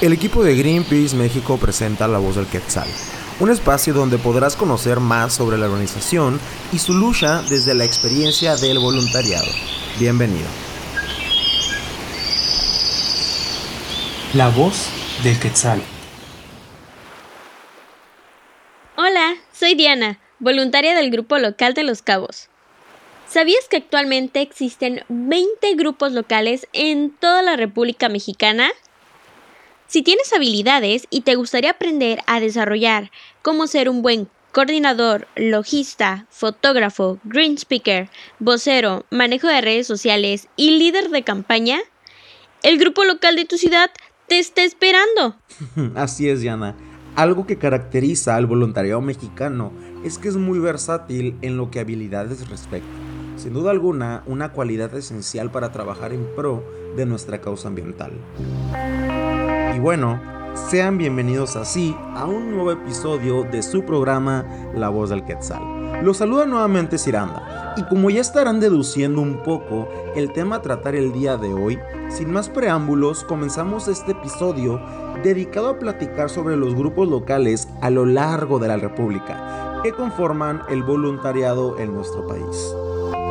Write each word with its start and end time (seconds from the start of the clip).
El 0.00 0.12
equipo 0.12 0.44
de 0.44 0.54
Greenpeace 0.54 1.16
México 1.16 1.56
presenta 1.56 2.06
La 2.06 2.18
Voz 2.18 2.36
del 2.36 2.46
Quetzal, 2.46 2.86
un 3.40 3.50
espacio 3.50 3.92
donde 3.92 4.16
podrás 4.16 4.54
conocer 4.54 5.00
más 5.00 5.34
sobre 5.34 5.58
la 5.58 5.66
organización 5.66 6.38
y 6.72 6.78
su 6.78 6.94
lucha 6.94 7.42
desde 7.42 7.74
la 7.74 7.84
experiencia 7.84 8.54
del 8.54 8.78
voluntariado. 8.78 9.48
Bienvenido. 9.98 10.46
La 14.34 14.50
Voz 14.50 14.88
del 15.24 15.36
Quetzal. 15.40 15.82
Hola, 18.94 19.34
soy 19.52 19.74
Diana, 19.74 20.20
voluntaria 20.38 20.94
del 20.94 21.10
grupo 21.10 21.38
local 21.38 21.74
de 21.74 21.82
Los 21.82 22.02
Cabos. 22.02 22.48
¿Sabías 23.28 23.66
que 23.68 23.78
actualmente 23.78 24.42
existen 24.42 25.02
20 25.08 25.74
grupos 25.74 26.12
locales 26.12 26.68
en 26.72 27.10
toda 27.10 27.42
la 27.42 27.56
República 27.56 28.08
Mexicana? 28.08 28.70
Si 29.88 30.02
tienes 30.02 30.34
habilidades 30.34 31.06
y 31.08 31.22
te 31.22 31.34
gustaría 31.34 31.70
aprender 31.70 32.20
a 32.26 32.40
desarrollar 32.40 33.10
cómo 33.40 33.66
ser 33.66 33.88
un 33.88 34.02
buen 34.02 34.28
coordinador, 34.52 35.26
logista, 35.34 36.26
fotógrafo, 36.28 37.18
green 37.24 37.54
speaker, 37.54 38.10
vocero, 38.38 39.06
manejo 39.10 39.46
de 39.46 39.62
redes 39.62 39.86
sociales 39.86 40.48
y 40.56 40.78
líder 40.78 41.08
de 41.08 41.24
campaña, 41.24 41.78
el 42.62 42.78
grupo 42.78 43.04
local 43.04 43.34
de 43.36 43.46
tu 43.46 43.56
ciudad 43.56 43.90
te 44.26 44.38
está 44.38 44.62
esperando. 44.62 45.36
Así 45.94 46.28
es, 46.28 46.42
Yana. 46.42 46.76
Algo 47.16 47.46
que 47.46 47.56
caracteriza 47.56 48.36
al 48.36 48.44
voluntariado 48.44 49.00
mexicano 49.00 49.72
es 50.04 50.18
que 50.18 50.28
es 50.28 50.36
muy 50.36 50.58
versátil 50.58 51.34
en 51.40 51.56
lo 51.56 51.70
que 51.70 51.80
habilidades 51.80 52.46
respecta. 52.50 52.86
Sin 53.38 53.54
duda 53.54 53.70
alguna, 53.70 54.22
una 54.26 54.52
cualidad 54.52 54.94
esencial 54.94 55.50
para 55.50 55.72
trabajar 55.72 56.12
en 56.12 56.26
pro 56.36 56.62
de 56.94 57.06
nuestra 57.06 57.40
causa 57.40 57.68
ambiental. 57.68 58.12
Y 59.78 59.80
bueno, 59.80 60.20
sean 60.70 60.98
bienvenidos 60.98 61.54
así 61.54 61.96
a 62.16 62.26
un 62.26 62.50
nuevo 62.50 62.72
episodio 62.72 63.44
de 63.44 63.62
su 63.62 63.84
programa 63.84 64.44
La 64.74 64.88
Voz 64.88 65.10
del 65.10 65.24
Quetzal. 65.24 66.02
Los 66.02 66.16
saluda 66.16 66.46
nuevamente 66.46 66.98
Ciranda, 66.98 67.74
y 67.76 67.84
como 67.84 68.10
ya 68.10 68.20
estarán 68.20 68.58
deduciendo 68.58 69.20
un 69.20 69.40
poco 69.44 69.86
el 70.16 70.32
tema 70.32 70.56
a 70.56 70.62
tratar 70.62 70.96
el 70.96 71.12
día 71.12 71.36
de 71.36 71.54
hoy, 71.54 71.78
sin 72.08 72.32
más 72.32 72.48
preámbulos, 72.48 73.22
comenzamos 73.22 73.86
este 73.86 74.10
episodio 74.10 74.80
dedicado 75.22 75.68
a 75.68 75.78
platicar 75.78 76.28
sobre 76.28 76.56
los 76.56 76.74
grupos 76.74 77.06
locales 77.06 77.68
a 77.80 77.90
lo 77.90 78.04
largo 78.04 78.58
de 78.58 78.66
la 78.66 78.78
República 78.78 79.80
que 79.84 79.92
conforman 79.92 80.62
el 80.68 80.82
voluntariado 80.82 81.78
en 81.78 81.94
nuestro 81.94 82.26
país. 82.26 82.74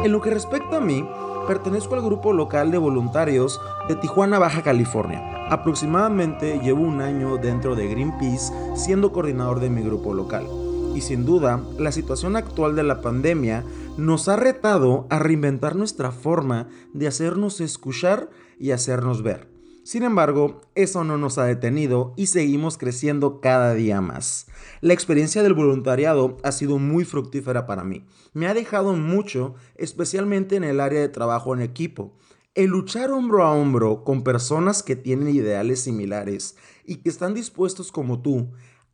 En 0.05 0.13
lo 0.13 0.21
que 0.21 0.29
respecta 0.29 0.77
a 0.77 0.79
mí, 0.79 1.05
pertenezco 1.47 1.95
al 1.95 2.03
grupo 2.03 2.33
local 2.33 2.69
de 2.69 2.77
voluntarios 2.77 3.59
de 3.87 3.95
Tijuana, 3.95 4.37
Baja 4.37 4.61
California, 4.61 5.37
Aproximadamente 5.49 6.59
llevo 6.59 6.81
un 6.81 6.99
año 6.99 7.37
dentro 7.37 7.77
de 7.77 7.87
Greenpeace 7.87 8.51
siendo 8.75 9.13
coordinador 9.13 9.61
de 9.61 9.69
mi 9.69 9.81
grupo 9.81 10.13
local. 10.13 10.45
Y 10.93 10.99
sin 10.99 11.25
duda, 11.25 11.63
la 11.79 11.93
situación 11.93 12.35
actual 12.35 12.75
de 12.75 12.83
la 12.83 13.01
pandemia 13.01 13.63
nos 13.97 14.27
ha 14.27 14.35
retado 14.35 15.07
a 15.09 15.19
reinventar 15.19 15.77
nuestra 15.77 16.11
forma 16.11 16.67
de 16.93 17.07
hacernos 17.07 17.61
escuchar 17.61 18.29
y 18.59 18.71
hacernos 18.71 19.23
ver. 19.23 19.56
Sin 19.87 20.03
embargo, 20.03 20.59
eso 20.75 21.05
no 21.05 21.17
nos 21.17 21.37
ha 21.37 21.45
detenido 21.45 22.11
y 22.17 22.25
seguimos 22.25 22.77
creciendo 22.77 23.39
cada 23.39 23.73
día 23.73 24.01
más. 24.01 24.47
La 24.81 24.91
experiencia 24.91 25.43
del 25.43 25.53
voluntariado 25.53 26.35
ha 26.43 26.51
sido 26.51 26.77
muy 26.77 27.05
fructífera 27.05 27.65
para 27.65 27.85
mí. 27.85 28.05
Me 28.33 28.47
ha 28.47 28.53
dejado 28.53 28.95
mucho, 28.95 29.55
especialmente 29.75 30.57
en 30.57 30.65
el 30.65 30.81
área 30.81 30.99
de 30.99 31.07
trabajo 31.07 31.53
en 31.53 31.61
equipo 31.61 32.11
el 32.53 32.65
luchar 32.65 33.11
hombro 33.11 33.45
a 33.45 33.53
hombro 33.53 34.03
con 34.03 34.25
personas 34.25 34.83
que 34.83 34.97
tienen 34.97 35.33
ideales 35.33 35.79
similares 35.79 36.57
y 36.83 36.97
que 36.97 37.07
están 37.07 37.33
dispuestos 37.33 37.93
como 37.93 38.21
tú 38.21 38.51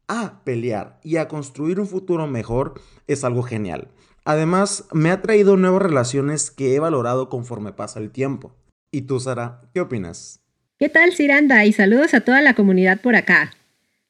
a 0.08 0.44
pelear 0.44 1.00
y 1.02 1.18
a 1.18 1.28
construir 1.28 1.80
un 1.80 1.88
futuro 1.88 2.28
mejor 2.28 2.80
es 3.08 3.24
algo 3.24 3.42
genial. 3.42 3.90
Además, 4.26 4.88
me 4.94 5.09
ha 5.09 5.24
traído 5.24 5.58
nuevas 5.58 5.82
relaciones 5.82 6.52
que 6.52 6.76
he 6.76 6.80
valorado 6.80 7.30
conforme 7.30 7.74
pasa 7.74 8.00
el 8.00 8.12
tiempo. 8.12 8.53
¿Y 8.92 9.03
tú, 9.08 9.20
Sara, 9.20 9.68
qué 9.74 9.82
opinas? 9.82 10.43
¿Qué 10.84 10.90
tal, 10.90 11.14
Ciranda? 11.14 11.64
Y 11.64 11.72
saludos 11.72 12.14
a 12.14 12.20
toda 12.20 12.42
la 12.42 12.56
comunidad 12.56 13.00
por 13.00 13.16
acá. 13.16 13.54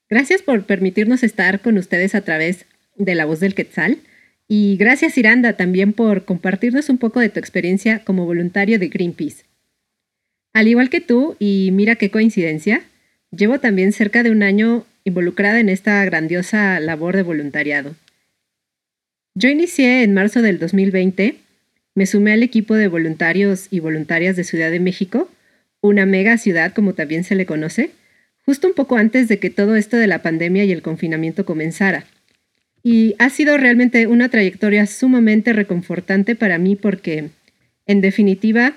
Gracias 0.10 0.42
por 0.42 0.66
permitirnos 0.66 1.22
estar 1.22 1.60
con 1.60 1.78
ustedes 1.78 2.16
a 2.16 2.22
través 2.22 2.66
de 2.96 3.14
La 3.14 3.26
Voz 3.26 3.40
del 3.40 3.54
Quetzal. 3.54 4.00
Y 4.48 4.76
gracias 4.78 5.16
Iranda 5.20 5.54
también 5.54 5.94
por 5.94 6.26
compartirnos 6.26 6.90
un 6.90 6.98
poco 6.98 7.20
de 7.20 7.30
tu 7.30 7.40
experiencia 7.40 8.04
como 8.04 8.26
voluntario 8.26 8.80
de 8.80 8.88
Greenpeace. 8.88 9.44
Al 10.52 10.68
igual 10.68 10.90
que 10.90 11.00
tú, 11.00 11.36
y 11.38 11.70
mira 11.74 11.96
qué 11.96 12.10
coincidencia, 12.10 12.82
llevo 13.30 13.60
también 13.60 13.92
cerca 13.92 14.24
de 14.24 14.32
un 14.32 14.42
año 14.42 14.84
involucrada 15.04 15.60
en 15.60 15.70
esta 15.70 16.04
grandiosa 16.06 16.80
labor 16.80 17.16
de 17.16 17.22
voluntariado. 17.22 17.96
Yo 19.36 19.48
inicié 19.48 20.02
en 20.02 20.16
marzo 20.16 20.42
del 20.42 20.58
2020, 20.58 21.36
me 21.94 22.08
sumé 22.08 22.34
al 22.34 22.42
equipo 22.42 22.74
de 22.74 22.88
voluntarios 22.88 23.68
y 23.70 23.80
voluntarias 23.80 24.36
de 24.36 24.44
Ciudad 24.44 24.72
de 24.72 24.80
México, 24.80 25.30
una 25.84 26.06
mega 26.06 26.38
ciudad 26.38 26.74
como 26.74 26.94
también 26.94 27.24
se 27.24 27.36
le 27.36 27.46
conoce, 27.46 27.92
justo 28.46 28.68
un 28.68 28.74
poco 28.74 28.98
antes 28.98 29.28
de 29.28 29.38
que 29.38 29.50
todo 29.50 29.76
esto 29.76 29.98
de 29.98 30.08
la 30.08 30.22
pandemia 30.22 30.64
y 30.64 30.72
el 30.72 30.82
confinamiento 30.82 31.46
comenzara. 31.46 32.06
Y 32.82 33.16
ha 33.20 33.30
sido 33.30 33.58
realmente 33.58 34.08
una 34.08 34.30
trayectoria 34.30 34.88
sumamente 34.88 35.54
reconfortante 35.54 36.36
para 36.36 36.58
mí 36.58 36.76
porque, 36.76 37.30
en 37.86 38.02
definitiva, 38.02 38.74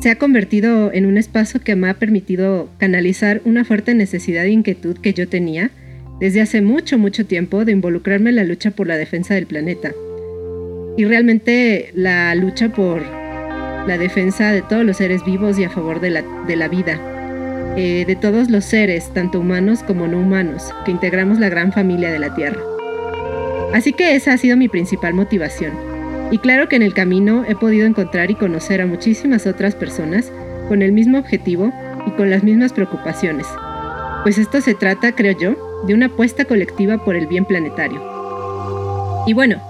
se 0.00 0.10
ha 0.10 0.16
convertido 0.16 0.92
en 0.92 1.06
un 1.06 1.18
espacio 1.18 1.60
que 1.60 1.76
me 1.76 1.88
ha 1.88 1.94
permitido 1.94 2.70
canalizar 2.78 3.40
una 3.44 3.64
fuerte 3.64 3.94
necesidad 3.94 4.44
e 4.44 4.50
inquietud 4.50 4.96
que 4.98 5.12
yo 5.12 5.28
tenía 5.28 5.70
desde 6.20 6.40
hace 6.40 6.62
mucho, 6.62 6.98
mucho 6.98 7.26
tiempo 7.26 7.64
de 7.64 7.72
involucrarme 7.72 8.30
en 8.30 8.36
la 8.36 8.44
lucha 8.44 8.70
por 8.70 8.86
la 8.86 8.96
defensa 8.96 9.34
del 9.34 9.46
planeta. 9.46 9.92
Y 10.96 11.04
realmente 11.04 11.90
la 11.94 12.34
lucha 12.34 12.70
por 12.70 13.25
la 13.86 13.98
defensa 13.98 14.52
de 14.52 14.62
todos 14.62 14.84
los 14.84 14.96
seres 14.96 15.24
vivos 15.24 15.58
y 15.58 15.64
a 15.64 15.70
favor 15.70 16.00
de 16.00 16.10
la, 16.10 16.68
vida. 16.68 17.00
Eh, 17.76 18.04
de 18.06 18.16
todos 18.16 18.50
los 18.50 18.64
seres, 18.64 19.12
tanto 19.12 19.40
humanos 19.40 19.82
como 19.82 20.08
no 20.08 20.18
humanos, 20.18 20.72
que 20.84 20.90
integramos 20.90 21.38
la 21.38 21.48
gran 21.48 21.72
familia 21.72 22.10
de 22.10 22.18
la 22.18 22.34
Tierra. 22.34 22.60
Así 23.72 23.92
que 23.92 24.16
esa 24.16 24.32
ha 24.32 24.38
sido 24.38 24.56
mi 24.56 24.68
principal 24.68 25.14
motivación. 25.14 25.72
Y 26.30 26.38
claro 26.38 26.68
que 26.68 26.76
en 26.76 26.82
el 26.82 26.94
camino 26.94 27.44
he 27.46 27.54
podido 27.54 27.86
encontrar 27.86 28.30
y 28.30 28.34
conocer 28.34 28.80
a 28.80 28.86
muchísimas 28.86 29.46
otras 29.46 29.74
personas 29.74 30.32
con 30.68 30.82
el 30.82 30.92
mismo 30.92 31.18
objetivo 31.18 31.72
y 32.06 32.10
con 32.10 32.30
las 32.30 32.42
mismas 32.42 32.72
preocupaciones. 32.72 33.46
Pues 34.24 34.38
esto 34.38 34.60
se 34.60 34.74
trata, 34.74 35.12
creo 35.12 35.38
yo, 35.38 35.84
de 35.86 35.94
una 35.94 36.06
apuesta 36.06 36.44
colectiva 36.44 37.04
por 37.04 37.14
el 37.14 37.28
bien 37.28 37.44
planetario. 37.44 38.02
Y 39.26 39.34
bueno, 39.34 39.60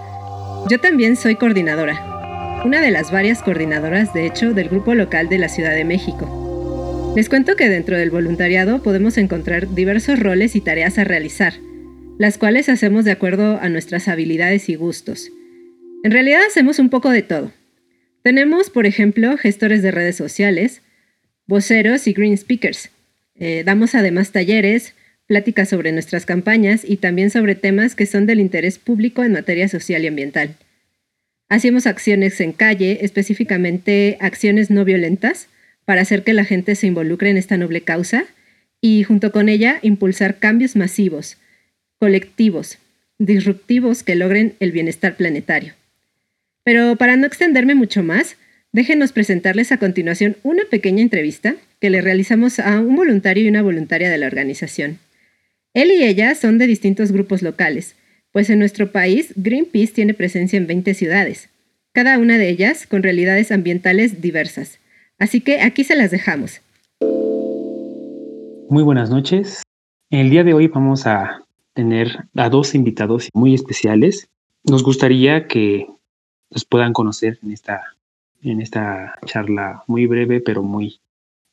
yo 0.70 0.80
también 0.80 1.16
soy 1.16 1.36
coordinadora, 1.36 2.15
una 2.64 2.80
de 2.80 2.90
las 2.90 3.10
varias 3.10 3.42
coordinadoras, 3.42 4.12
de 4.14 4.26
hecho, 4.26 4.54
del 4.54 4.68
grupo 4.68 4.94
local 4.94 5.28
de 5.28 5.38
la 5.38 5.48
Ciudad 5.48 5.74
de 5.74 5.84
México. 5.84 7.12
Les 7.16 7.28
cuento 7.28 7.56
que 7.56 7.68
dentro 7.68 7.96
del 7.96 8.10
voluntariado 8.10 8.82
podemos 8.82 9.18
encontrar 9.18 9.74
diversos 9.74 10.18
roles 10.18 10.56
y 10.56 10.60
tareas 10.60 10.98
a 10.98 11.04
realizar, 11.04 11.54
las 12.18 12.38
cuales 12.38 12.68
hacemos 12.68 13.04
de 13.04 13.12
acuerdo 13.12 13.58
a 13.60 13.68
nuestras 13.68 14.08
habilidades 14.08 14.68
y 14.68 14.74
gustos. 14.74 15.30
En 16.02 16.10
realidad 16.10 16.40
hacemos 16.46 16.78
un 16.78 16.90
poco 16.90 17.10
de 17.10 17.22
todo. 17.22 17.52
Tenemos, 18.22 18.70
por 18.70 18.86
ejemplo, 18.86 19.36
gestores 19.36 19.82
de 19.82 19.92
redes 19.92 20.16
sociales, 20.16 20.82
voceros 21.46 22.06
y 22.06 22.12
green 22.12 22.36
speakers. 22.36 22.90
Eh, 23.36 23.62
damos 23.64 23.94
además 23.94 24.32
talleres, 24.32 24.94
pláticas 25.26 25.68
sobre 25.68 25.92
nuestras 25.92 26.26
campañas 26.26 26.82
y 26.84 26.96
también 26.96 27.30
sobre 27.30 27.54
temas 27.54 27.94
que 27.94 28.06
son 28.06 28.26
del 28.26 28.40
interés 28.40 28.78
público 28.78 29.24
en 29.24 29.32
materia 29.32 29.68
social 29.68 30.02
y 30.04 30.06
ambiental. 30.08 30.56
Hacemos 31.48 31.86
acciones 31.86 32.40
en 32.40 32.52
calle, 32.52 32.98
específicamente 33.02 34.16
acciones 34.20 34.70
no 34.70 34.84
violentas, 34.84 35.48
para 35.84 36.00
hacer 36.00 36.24
que 36.24 36.32
la 36.32 36.44
gente 36.44 36.74
se 36.74 36.88
involucre 36.88 37.30
en 37.30 37.36
esta 37.36 37.56
noble 37.56 37.82
causa 37.82 38.24
y 38.80 39.04
junto 39.04 39.30
con 39.30 39.48
ella 39.48 39.78
impulsar 39.82 40.38
cambios 40.38 40.74
masivos, 40.76 41.38
colectivos, 41.98 42.78
disruptivos 43.18 44.02
que 44.02 44.16
logren 44.16 44.54
el 44.60 44.72
bienestar 44.72 45.16
planetario. 45.16 45.74
Pero 46.64 46.96
para 46.96 47.16
no 47.16 47.26
extenderme 47.26 47.76
mucho 47.76 48.02
más, 48.02 48.36
déjenos 48.72 49.12
presentarles 49.12 49.70
a 49.70 49.78
continuación 49.78 50.36
una 50.42 50.64
pequeña 50.68 51.02
entrevista 51.02 51.54
que 51.80 51.90
le 51.90 52.00
realizamos 52.00 52.58
a 52.58 52.80
un 52.80 52.96
voluntario 52.96 53.44
y 53.44 53.48
una 53.48 53.62
voluntaria 53.62 54.10
de 54.10 54.18
la 54.18 54.26
organización. 54.26 54.98
Él 55.74 55.92
y 55.92 56.02
ella 56.02 56.34
son 56.34 56.58
de 56.58 56.66
distintos 56.66 57.12
grupos 57.12 57.42
locales, 57.42 57.94
pues 58.36 58.50
en 58.50 58.58
nuestro 58.58 58.92
país 58.92 59.32
Greenpeace 59.36 59.94
tiene 59.94 60.12
presencia 60.12 60.58
en 60.58 60.66
20 60.66 60.92
ciudades, 60.92 61.48
cada 61.94 62.18
una 62.18 62.36
de 62.36 62.50
ellas 62.50 62.86
con 62.86 63.02
realidades 63.02 63.50
ambientales 63.50 64.20
diversas. 64.20 64.78
Así 65.18 65.40
que 65.40 65.62
aquí 65.62 65.84
se 65.84 65.96
las 65.96 66.10
dejamos. 66.10 66.60
Muy 68.68 68.82
buenas 68.82 69.08
noches. 69.08 69.62
El 70.10 70.28
día 70.28 70.44
de 70.44 70.52
hoy 70.52 70.68
vamos 70.68 71.06
a 71.06 71.44
tener 71.72 72.28
a 72.34 72.50
dos 72.50 72.74
invitados 72.74 73.30
muy 73.32 73.54
especiales. 73.54 74.28
Nos 74.64 74.82
gustaría 74.82 75.48
que 75.48 75.86
nos 76.50 76.66
puedan 76.66 76.92
conocer 76.92 77.38
en 77.42 77.52
esta, 77.52 77.84
en 78.42 78.60
esta 78.60 79.14
charla 79.24 79.82
muy 79.86 80.04
breve 80.04 80.42
pero 80.42 80.62
muy 80.62 81.00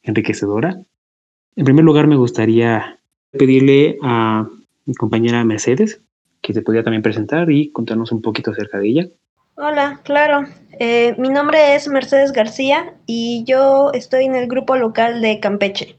enriquecedora. 0.02 0.82
En 1.56 1.64
primer 1.64 1.86
lugar, 1.86 2.08
me 2.08 2.18
gustaría 2.18 3.00
pedirle 3.32 3.96
a 4.04 4.50
mi 4.86 4.94
compañera 4.96 5.46
Mercedes 5.46 6.02
que 6.44 6.54
se 6.54 6.62
podía 6.62 6.84
también 6.84 7.02
presentar 7.02 7.50
y 7.50 7.72
contarnos 7.72 8.12
un 8.12 8.22
poquito 8.22 8.52
acerca 8.52 8.78
de 8.78 8.88
ella. 8.88 9.08
Hola, 9.56 10.02
claro. 10.04 10.46
Eh, 10.80 11.16
mi 11.18 11.30
nombre 11.30 11.76
es 11.76 11.88
Mercedes 11.88 12.34
García 12.34 12.94
y 13.06 13.44
yo 13.48 13.92
estoy 13.94 14.26
en 14.26 14.36
el 14.36 14.48
grupo 14.48 14.76
local 14.76 15.22
de 15.22 15.40
Campeche. 15.40 15.98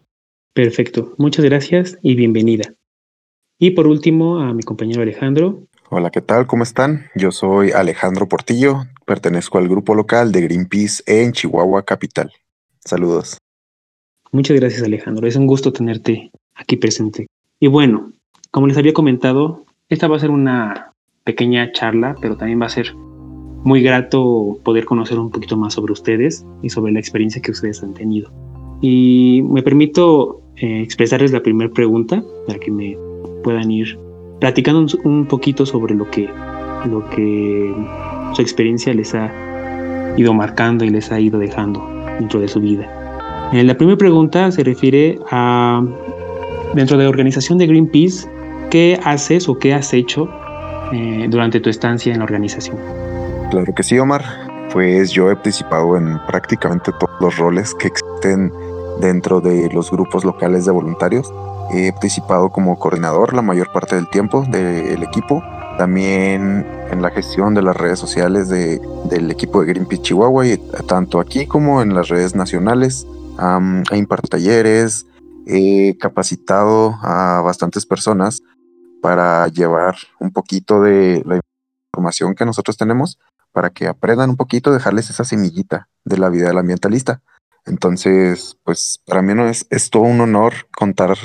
Perfecto, 0.52 1.14
muchas 1.18 1.44
gracias 1.44 1.98
y 2.02 2.14
bienvenida. 2.14 2.74
Y 3.58 3.70
por 3.70 3.86
último, 3.86 4.40
a 4.40 4.52
mi 4.52 4.62
compañero 4.62 5.02
Alejandro. 5.02 5.66
Hola, 5.88 6.10
¿qué 6.10 6.20
tal? 6.20 6.46
¿Cómo 6.46 6.62
están? 6.62 7.06
Yo 7.14 7.32
soy 7.32 7.70
Alejandro 7.70 8.28
Portillo, 8.28 8.82
pertenezco 9.06 9.58
al 9.58 9.68
grupo 9.68 9.94
local 9.94 10.30
de 10.30 10.42
Greenpeace 10.42 11.02
en 11.06 11.32
Chihuahua 11.32 11.84
Capital. 11.84 12.30
Saludos. 12.84 13.38
Muchas 14.32 14.58
gracias 14.60 14.82
Alejandro, 14.82 15.26
es 15.26 15.36
un 15.36 15.46
gusto 15.46 15.72
tenerte 15.72 16.30
aquí 16.54 16.76
presente. 16.76 17.28
Y 17.60 17.68
bueno, 17.68 18.12
como 18.50 18.66
les 18.66 18.76
había 18.76 18.92
comentado, 18.92 19.64
esta 19.94 20.08
va 20.08 20.16
a 20.16 20.20
ser 20.20 20.30
una 20.30 20.92
pequeña 21.24 21.72
charla, 21.72 22.16
pero 22.20 22.36
también 22.36 22.60
va 22.60 22.66
a 22.66 22.70
ser 22.70 22.94
muy 23.64 23.82
grato 23.82 24.58
poder 24.62 24.84
conocer 24.84 25.18
un 25.18 25.30
poquito 25.30 25.56
más 25.56 25.74
sobre 25.74 25.92
ustedes 25.92 26.44
y 26.62 26.68
sobre 26.68 26.92
la 26.92 27.00
experiencia 27.00 27.40
que 27.40 27.50
ustedes 27.50 27.82
han 27.82 27.94
tenido. 27.94 28.30
Y 28.82 29.42
me 29.48 29.62
permito 29.62 30.42
eh, 30.56 30.82
expresarles 30.82 31.32
la 31.32 31.42
primera 31.42 31.72
pregunta 31.72 32.22
para 32.46 32.58
que 32.58 32.70
me 32.70 32.98
puedan 33.42 33.70
ir 33.70 33.98
platicando 34.40 34.86
un, 35.04 35.26
poquito 35.26 35.64
sobre 35.64 35.94
lo 35.94 36.10
que, 36.10 36.28
lo 36.90 37.08
que 37.10 37.74
su 38.34 38.42
experiencia 38.42 38.92
les 38.92 39.14
ha 39.14 39.32
ido 40.16 40.34
marcando 40.34 40.84
y 40.84 40.90
les 40.90 41.10
ha 41.10 41.18
ido 41.18 41.38
dejando 41.38 41.88
dentro 42.18 42.40
de 42.40 42.48
su 42.48 42.60
vida. 42.60 43.50
Eh, 43.52 43.64
la 43.64 43.76
primera 43.76 43.96
pregunta 43.96 44.50
se 44.50 44.62
refiere 44.62 45.18
a, 45.30 45.82
dentro 46.74 46.98
de 46.98 47.04
la 47.04 47.10
organización 47.10 47.56
de 47.56 47.66
Greenpeace, 47.66 48.28
¿qué 48.74 48.98
haces 49.04 49.48
o 49.48 49.56
qué 49.56 49.72
has 49.72 49.94
hecho 49.94 50.28
eh, 50.92 51.28
durante 51.30 51.60
tu 51.60 51.70
estancia 51.70 52.12
en 52.12 52.18
la 52.18 52.24
organización? 52.24 52.76
Claro 53.52 53.72
que 53.72 53.84
sí, 53.84 53.96
Omar. 54.00 54.24
Pues 54.72 55.12
yo 55.12 55.30
he 55.30 55.36
participado 55.36 55.96
en 55.96 56.18
prácticamente 56.26 56.90
todos 56.98 57.14
los 57.20 57.36
roles 57.36 57.72
que 57.76 57.86
existen 57.86 58.52
dentro 59.00 59.40
de 59.40 59.70
los 59.72 59.92
grupos 59.92 60.24
locales 60.24 60.64
de 60.64 60.72
voluntarios. 60.72 61.32
He 61.72 61.92
participado 61.92 62.50
como 62.50 62.76
coordinador 62.76 63.32
la 63.32 63.42
mayor 63.42 63.70
parte 63.72 63.94
del 63.94 64.10
tiempo 64.10 64.44
del 64.50 65.00
equipo, 65.04 65.40
también 65.78 66.66
en 66.90 67.00
la 67.00 67.10
gestión 67.10 67.54
de 67.54 67.62
las 67.62 67.76
redes 67.76 68.00
sociales 68.00 68.48
del 68.48 69.30
equipo 69.30 69.60
de 69.60 69.68
Greenpeace 69.68 70.02
Chihuahua, 70.02 70.48
y 70.48 70.58
tanto 70.88 71.20
aquí 71.20 71.46
como 71.46 71.80
en 71.80 71.94
las 71.94 72.08
redes 72.08 72.34
nacionales. 72.34 73.06
he 73.92 73.96
impartido 73.96 74.30
talleres, 74.30 75.06
he 75.46 75.96
capacitado 75.96 76.96
a 77.02 77.40
bastantes 77.40 77.86
personas 77.86 78.42
para 79.04 79.46
llevar 79.48 79.96
un 80.18 80.32
poquito 80.32 80.80
de 80.80 81.22
la 81.26 81.38
información 81.92 82.34
que 82.34 82.46
nosotros 82.46 82.78
tenemos 82.78 83.18
para 83.52 83.68
que 83.68 83.86
aprendan 83.86 84.30
un 84.30 84.36
poquito, 84.38 84.72
dejarles 84.72 85.10
esa 85.10 85.24
semillita 85.24 85.90
de 86.06 86.16
la 86.16 86.30
vida 86.30 86.48
del 86.48 86.56
ambientalista. 86.56 87.20
Entonces, 87.66 88.56
pues 88.64 89.02
para 89.04 89.20
mí 89.20 89.34
no 89.34 89.46
es, 89.46 89.66
es 89.68 89.90
todo 89.90 90.04
un 90.04 90.22
honor 90.22 90.54
contar 90.74 91.18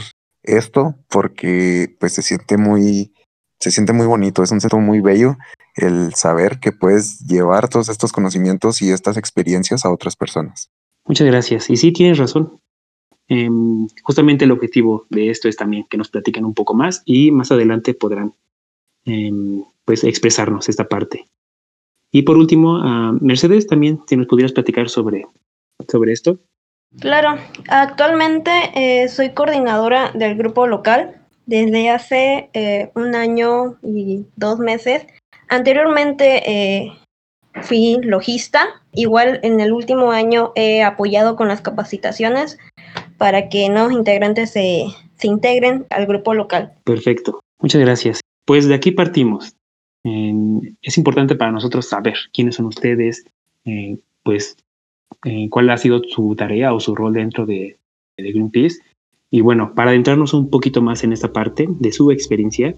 esto 0.44 0.96
porque 1.08 1.96
pues 2.02 2.12
se 2.12 2.22
siente 2.22 2.58
muy, 2.58 3.14
se 3.62 3.72
siente 3.72 3.94
muy 3.94 4.08
bonito, 4.08 4.44
es 4.44 4.52
un 4.52 4.60
sentido 4.60 4.82
muy 4.82 5.00
bello 5.00 5.38
el 5.78 6.14
saber 6.16 6.60
que 6.60 6.74
puedes 6.74 7.20
llevar 7.20 7.70
todos 7.70 7.88
estos 7.88 8.12
conocimientos 8.12 8.82
y 8.82 8.92
estas 8.92 9.16
experiencias 9.16 9.86
a 9.86 9.90
otras 9.90 10.18
personas. 10.18 10.70
Muchas 11.06 11.28
gracias. 11.28 11.70
Y 11.70 11.78
sí, 11.78 11.94
tienes 11.94 12.18
razón. 12.18 12.59
Em, 13.30 13.88
justamente 14.04 14.46
el 14.46 14.52
objetivo 14.52 15.06
de 15.10 15.30
esto 15.30 15.48
es 15.48 15.56
también 15.56 15.86
que 15.90 15.98
nos 15.98 16.10
platiquen 16.10 16.46
un 16.46 16.54
poco 16.54 16.74
más 16.74 17.04
y 17.06 17.32
más 17.32 17.52
adelante 17.52 17.94
podrán 17.94 18.34
em, 19.06 19.64
pues 19.86 20.04
expresarnos 20.04 20.68
esta 20.68 20.88
parte. 20.88 21.28
Y 22.12 22.24
por 22.24 22.38
último, 22.38 22.80
Mercedes, 23.22 23.68
también, 23.68 24.02
si 24.08 24.18
nos 24.18 24.26
pudieras 24.26 24.52
platicar 24.52 24.90
sobre, 24.90 25.28
sobre 25.88 26.12
esto. 26.12 26.40
Claro, 27.00 27.38
actualmente 27.68 28.52
eh, 28.74 29.08
soy 29.10 29.30
coordinadora 29.30 30.12
del 30.14 30.36
grupo 30.36 30.66
local 30.66 31.22
desde 31.46 31.90
hace 31.90 32.50
eh, 32.54 32.92
un 32.96 33.16
año 33.16 33.78
y 33.84 34.26
dos 34.36 34.58
meses. 34.58 35.06
Anteriormente 35.50 36.50
eh, 36.50 36.92
fui 37.62 37.98
logista, 38.02 38.82
igual 38.94 39.40
en 39.44 39.60
el 39.60 39.72
último 39.72 40.12
año 40.12 40.52
he 40.56 40.82
apoyado 40.82 41.36
con 41.36 41.48
las 41.48 41.62
capacitaciones 41.62 42.58
para 43.20 43.50
que 43.50 43.70
nuevos 43.70 43.94
integrantes 43.94 44.50
se, 44.50 44.86
se 45.16 45.28
integren 45.28 45.86
al 45.92 46.08
grupo 46.08 46.34
local. 46.34 46.74
Perfecto, 46.86 47.40
muchas 47.60 47.82
gracias. 47.82 48.22
Pues 48.46 48.68
de 48.68 48.74
aquí 48.74 48.90
partimos 48.90 49.54
es 50.04 50.98
importante 50.98 51.36
para 51.36 51.52
nosotros 51.52 51.88
saber 51.88 52.16
quiénes 52.34 52.56
son 52.56 52.68
ustedes, 52.68 53.26
eh, 53.66 53.98
pues 54.24 54.58
eh, 55.26 55.50
cuál 55.50 55.70
ha 55.70 55.78
sido 55.78 56.02
su 56.04 56.36
tarea 56.36 56.74
o 56.74 56.80
su 56.80 56.96
rol 56.96 57.14
dentro 57.14 57.46
de, 57.46 57.78
Greenpeace. 58.18 58.80
Y 59.32 59.42
bueno, 59.42 59.74
para 59.76 59.92
adentrarnos 59.92 60.34
un 60.34 60.50
poquito 60.50 60.82
más 60.82 61.04
en 61.04 61.14
esta 61.14 61.32
parte 61.32 61.68
de 61.70 61.92
su 61.94 62.12
experiencia, 62.12 62.76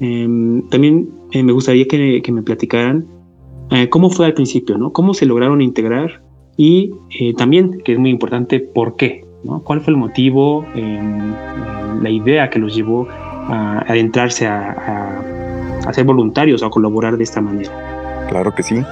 em, 0.00 0.66
también 0.70 1.10
eh, 1.32 1.42
me 1.42 1.52
gustaría 1.52 1.86
que, 1.86 2.22
me 2.32 2.42
platicaran 2.42 3.06
cómo 3.90 4.08
fue 4.08 4.24
al 4.24 4.32
principio, 4.32 4.78
¿no? 4.78 4.94
Cómo 4.94 5.12
se 5.12 5.26
lograron 5.26 5.60
integrar 5.60 6.22
y 6.56 6.90
también, 7.36 7.82
que 7.82 7.92
es 7.92 7.98
muy 7.98 8.08
importante, 8.08 8.60
por 8.60 8.96
qué, 8.96 9.26
¿no? 9.48 9.60
¿Cuál 9.60 9.80
fue 9.80 9.92
el 9.92 9.96
motivo, 9.96 10.64
em, 10.74 11.34
la 12.00 12.10
idea 12.10 12.48
que 12.50 12.60
los 12.60 12.74
llevó 12.76 13.08
a 13.10 13.78
adentrarse 13.88 14.46
a 14.46 15.38
a 15.88 15.92
ser 15.94 16.04
voluntarios 16.04 16.62
a 16.62 16.68
colaborar 16.68 17.16
de 17.16 17.24
esta 17.24 17.40
manera. 17.40 18.26
Claro 18.28 18.54
que 18.54 18.62
sí. 18.62 18.82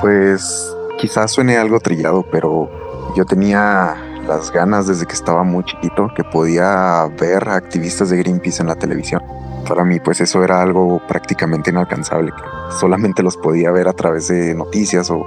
Pues 0.00 0.74
quizás 0.98 1.32
suene 1.32 1.56
algo 1.56 1.80
trillado, 1.80 2.24
pero 2.30 2.70
yo 3.16 3.24
tenía 3.24 3.96
las 4.28 4.52
ganas 4.52 4.86
desde 4.86 5.06
que 5.06 5.14
estaba 5.14 5.42
muy 5.42 5.64
chiquito 5.64 6.08
que 6.14 6.22
podía 6.22 7.06
ver 7.20 7.48
activistas 7.48 8.10
de 8.10 8.18
Greenpeace 8.18 8.62
en 8.62 8.68
la 8.68 8.76
televisión. 8.76 9.22
Para 9.66 9.84
mí 9.84 9.98
pues 9.98 10.20
eso 10.20 10.42
era 10.44 10.62
algo 10.62 11.00
prácticamente 11.08 11.70
inalcanzable, 11.70 12.32
solamente 12.78 13.22
los 13.22 13.36
podía 13.36 13.70
ver 13.70 13.88
a 13.88 13.92
través 13.92 14.28
de 14.28 14.54
noticias 14.54 15.10
o 15.10 15.24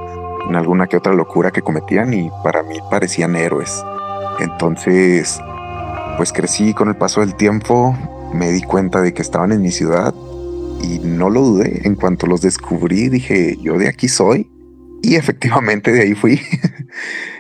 en 0.48 0.56
alguna 0.56 0.88
que 0.88 0.98
otra 0.98 1.14
locura 1.14 1.52
que 1.52 1.62
cometían 1.62 2.14
y 2.14 2.30
para 2.44 2.64
mí 2.64 2.78
parecían 2.90 3.36
héroes. 3.36 3.84
Entonces, 4.40 5.40
pues 6.18 6.32
crecí 6.32 6.74
con 6.74 6.90
el 6.90 6.96
paso 6.96 7.22
del 7.22 7.36
tiempo, 7.36 7.98
me 8.34 8.52
di 8.52 8.62
cuenta 8.62 9.02
de 9.02 9.14
que 9.14 9.22
estaban 9.22 9.52
en 9.52 9.62
mi 9.62 9.72
ciudad 9.72 10.14
y 10.82 11.00
no 11.00 11.30
lo 11.30 11.42
dudé. 11.42 11.88
En 11.88 11.96
cuanto 11.96 12.28
los 12.28 12.42
descubrí, 12.42 13.10
dije, 13.10 13.58
yo 13.62 13.78
de 13.78 13.88
aquí 13.88 14.08
soy. 14.08 14.50
Y 15.02 15.16
efectivamente 15.16 15.92
de 15.92 16.02
ahí 16.02 16.14
fui. 16.14 16.40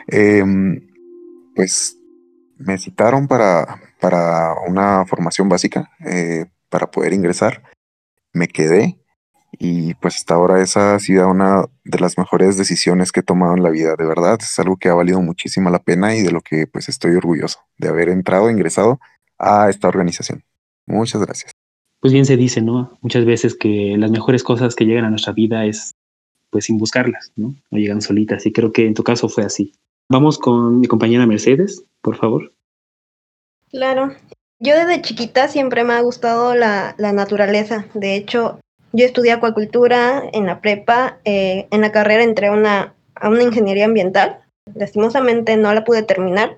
Em, 0.08 0.82
pues 1.56 1.98
me 2.58 2.77
citaron 2.77 3.25
para, 3.27 3.79
para 4.01 4.53
una 4.67 5.06
formación 5.06 5.48
básica 5.48 5.89
eh, 6.06 6.46
para 6.70 6.91
poder 6.91 7.13
ingresar. 7.13 7.63
Me 8.34 8.50
quedé 8.50 9.00
y 9.60 9.93
pues 9.95 10.15
hasta 10.15 10.36
ahora 10.36 10.62
esa 10.62 10.95
ha 10.95 11.00
sido 11.00 11.29
una 11.29 11.65
de 11.83 12.00
las 12.00 12.17
mejores 12.17 12.57
decisiones 12.57 13.12
que 13.12 13.22
he 13.22 13.24
tomado 13.24 13.55
en 13.55 13.63
la 13.63 13.69
vida. 13.69 13.95
De 13.98 14.05
verdad, 14.05 14.38
es 14.41 14.60
algo 14.60 14.77
que 14.77 14.89
ha 14.89 14.93
valido 14.93 15.22
muchísimo 15.22 15.69
la 15.69 15.79
pena 15.79 16.15
y 16.15 16.22
de 16.22 16.31
lo 16.31 16.41
que 16.41 16.67
pues 16.67 16.89
estoy 16.89 17.15
orgulloso 17.15 17.60
de 17.77 17.89
haber 17.89 18.10
entrado, 18.10 18.50
ingresado 18.50 19.00
a 19.38 19.69
esta 19.69 19.88
organización. 19.88 20.43
Muchas 20.86 21.22
gracias 21.22 21.53
pues 22.03 22.12
bien 22.12 22.25
se 22.25 22.36
dice, 22.36 22.62
¿no? 22.62 22.98
Muchas 23.00 23.24
veces 23.24 23.55
que 23.55 23.95
las 23.98 24.12
mejores 24.12 24.43
cosas 24.43 24.75
que 24.75 24.83
llegan 24.83 25.05
a 25.05 25.10
nuestra 25.10 25.31
vida 25.31 25.65
es 25.65 25.95
pues 26.50 26.65
sin 26.65 26.77
buscarlas, 26.77 27.31
¿no? 27.38 27.55
No 27.72 27.77
llegan 27.77 28.01
solitas 28.01 28.45
y 28.45 28.51
creo 28.51 28.74
que 28.74 28.86
en 28.86 28.93
tu 28.93 29.05
caso 29.05 29.29
fue 29.29 29.45
así. 29.45 29.72
Vamos 30.10 30.38
con 30.38 30.81
mi 30.81 30.88
compañera 30.88 31.25
Mercedes, 31.25 31.86
por 32.01 32.17
favor. 32.17 32.51
Claro. 33.69 34.12
Yo 34.60 34.75
desde 34.75 35.01
chiquita 35.01 35.48
siempre 35.48 35.86
me 35.86 35.93
ha 35.93 36.01
gustado 36.01 36.53
la, 36.55 36.93
naturaleza. 36.98 37.86
De 37.93 38.17
hecho, 38.17 38.60
yo 38.93 39.05
estudié 39.05 39.33
acuacultura 39.33 40.23
en 40.31 40.45
la 40.45 40.62
prepa. 40.62 41.19
Eh, 41.25 41.67
en 41.71 41.81
la 41.81 41.91
carrera 41.91 42.23
entré 42.23 42.50
una, 42.50 42.95
a 43.15 43.29
una 43.29 43.43
ingeniería 43.43 43.85
ambiental. 43.85 44.39
Lastimosamente 44.73 45.57
no 45.57 45.73
la 45.73 45.83
pude 45.83 46.03
terminar. 46.03 46.57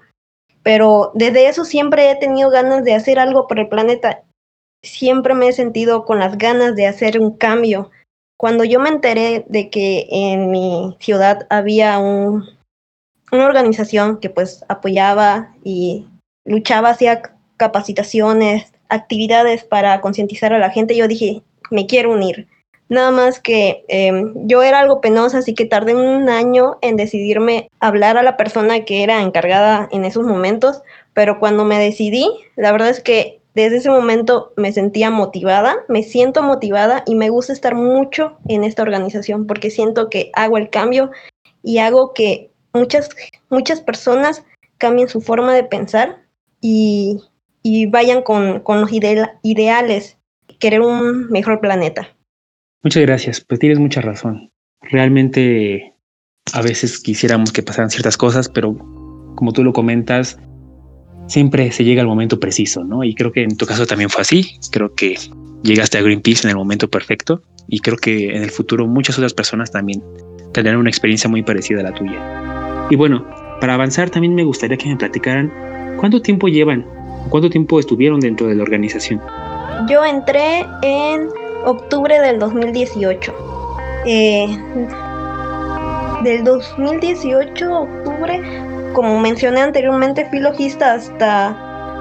Pero 0.61 1.11
desde 1.15 1.47
eso 1.47 1.65
siempre 1.65 2.11
he 2.11 2.15
tenido 2.15 2.49
ganas 2.49 2.83
de 2.83 2.93
hacer 2.93 3.19
algo 3.19 3.47
por 3.47 3.59
el 3.59 3.67
planeta 3.67 4.23
siempre 4.85 5.33
me 5.33 5.49
he 5.49 5.53
sentido 5.53 6.05
con 6.05 6.19
las 6.19 6.37
ganas 6.37 6.75
de 6.75 6.87
hacer 6.87 7.19
un 7.19 7.31
cambio. 7.31 7.91
Cuando 8.37 8.63
yo 8.63 8.79
me 8.79 8.89
enteré 8.89 9.45
de 9.47 9.69
que 9.69 10.07
en 10.09 10.51
mi 10.51 10.95
ciudad 10.99 11.47
había 11.49 11.99
un, 11.99 12.45
una 13.31 13.45
organización 13.45 14.19
que 14.19 14.29
pues 14.29 14.63
apoyaba 14.67 15.55
y 15.63 16.07
luchaba 16.45 16.89
hacia 16.89 17.21
capacitaciones, 17.57 18.71
actividades 18.89 19.63
para 19.63 19.99
concientizar 20.01 20.53
a 20.53 20.59
la 20.59 20.69
gente, 20.69 20.95
yo 20.95 21.07
dije, 21.07 21.41
me 21.71 21.85
quiero 21.85 22.11
unir. 22.11 22.47
Nada 22.87 23.09
más 23.09 23.39
que 23.39 23.83
em, 23.87 24.33
yo 24.47 24.61
era 24.61 24.79
algo 24.79 25.01
penosa, 25.01 25.39
así 25.39 25.55
que 25.55 25.65
tardé 25.65 25.95
un 25.95 26.29
año 26.29 26.77
en 26.81 26.97
decidirme 26.97 27.67
hablar 27.79 28.17
a 28.17 28.23
la 28.23 28.37
persona 28.37 28.85
que 28.85 29.01
era 29.01 29.21
encargada 29.21 29.89
en 29.91 30.05
esos 30.05 30.23
momentos 30.23 30.83
pero 31.15 31.39
cuando 31.39 31.63
me 31.63 31.79
decidí, 31.79 32.29
la 32.57 32.73
verdad 32.73 32.89
es 32.89 32.99
que 32.99 33.39
desde 33.55 33.77
ese 33.77 33.89
momento 33.89 34.51
me 34.57 34.73
sentía 34.73 35.09
motivada, 35.09 35.77
me 35.87 36.03
siento 36.03 36.43
motivada 36.43 37.03
y 37.07 37.15
me 37.15 37.29
gusta 37.29 37.53
estar 37.53 37.73
mucho 37.73 38.37
en 38.49 38.65
esta 38.65 38.81
organización 38.81 39.47
porque 39.47 39.71
siento 39.71 40.09
que 40.09 40.29
hago 40.33 40.57
el 40.57 40.69
cambio 40.69 41.09
y 41.63 41.77
hago 41.77 42.13
que 42.13 42.51
muchas, 42.73 43.09
muchas 43.49 43.79
personas 43.79 44.43
cambien 44.77 45.07
su 45.07 45.21
forma 45.21 45.53
de 45.55 45.63
pensar 45.63 46.21
y, 46.59 47.21
vayan 47.87 48.21
con, 48.21 48.61
los 48.67 48.91
ideales, 48.91 50.17
querer 50.59 50.81
un 50.81 51.27
mejor 51.29 51.59
planeta. 51.59 52.15
Muchas 52.83 53.03
gracias, 53.03 53.41
pues 53.41 53.59
tienes 53.59 53.79
mucha 53.79 54.01
razón. 54.01 54.51
Realmente 54.81 55.93
a 56.53 56.61
veces 56.61 56.99
quisiéramos 56.99 57.51
que 57.51 57.63
pasaran 57.63 57.89
ciertas 57.89 58.17
cosas, 58.17 58.49
pero 58.49 58.75
como 59.35 59.51
tú 59.53 59.63
lo 59.63 59.73
comentas, 59.73 60.37
siempre 61.27 61.71
se 61.71 61.83
llega 61.83 62.01
al 62.01 62.07
momento 62.07 62.39
preciso, 62.39 62.83
¿no? 62.83 63.03
Y 63.03 63.15
creo 63.15 63.31
que 63.31 63.43
en 63.43 63.57
tu 63.57 63.65
caso 63.65 63.85
también 63.85 64.09
fue 64.09 64.21
así. 64.21 64.59
Creo 64.71 64.93
que 64.93 65.17
llegaste 65.63 65.97
a 65.97 66.01
Greenpeace 66.01 66.43
en 66.43 66.51
el 66.51 66.55
momento 66.55 66.87
perfecto 66.89 67.41
y 67.67 67.79
creo 67.79 67.97
que 67.97 68.35
en 68.35 68.43
el 68.43 68.51
futuro 68.51 68.87
muchas 68.87 69.17
otras 69.17 69.33
personas 69.33 69.71
también 69.71 70.03
tendrán 70.53 70.77
una 70.77 70.89
experiencia 70.89 71.29
muy 71.29 71.43
parecida 71.43 71.79
a 71.79 71.83
la 71.83 71.93
tuya. 71.93 72.87
Y 72.89 72.95
bueno, 72.95 73.25
para 73.59 73.73
avanzar 73.73 74.09
también 74.09 74.35
me 74.35 74.43
gustaría 74.43 74.77
que 74.77 74.87
me 74.87 74.95
platicaran 74.95 75.51
cuánto 75.99 76.21
tiempo 76.21 76.47
llevan, 76.47 76.85
cuánto 77.29 77.49
tiempo 77.49 77.79
estuvieron 77.79 78.19
dentro 78.19 78.47
de 78.47 78.55
la 78.55 78.63
organización. 78.63 79.21
Yo 79.87 80.03
entré 80.03 80.65
en 80.81 81.29
octubre 81.65 82.19
del 82.19 82.39
2018. 82.39 83.33
Eh, 84.05 84.47
del 86.23 86.43
2018, 86.43 87.71
octubre, 87.71 88.41
como 88.93 89.19
mencioné 89.19 89.61
anteriormente, 89.61 90.25
fui 90.29 90.39
logista 90.39 90.93
hasta 90.93 91.55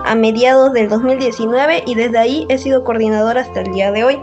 a 0.05 0.15
mediados 0.15 0.73
del 0.73 0.89
2019 0.89 1.85
y 1.87 1.95
desde 1.95 2.19
ahí 2.19 2.47
he 2.49 2.59
sido 2.59 2.85
coordinadora 2.85 3.41
hasta 3.41 3.63
el 3.63 3.73
día 3.73 3.91
de 3.91 4.05
hoy. 4.05 4.19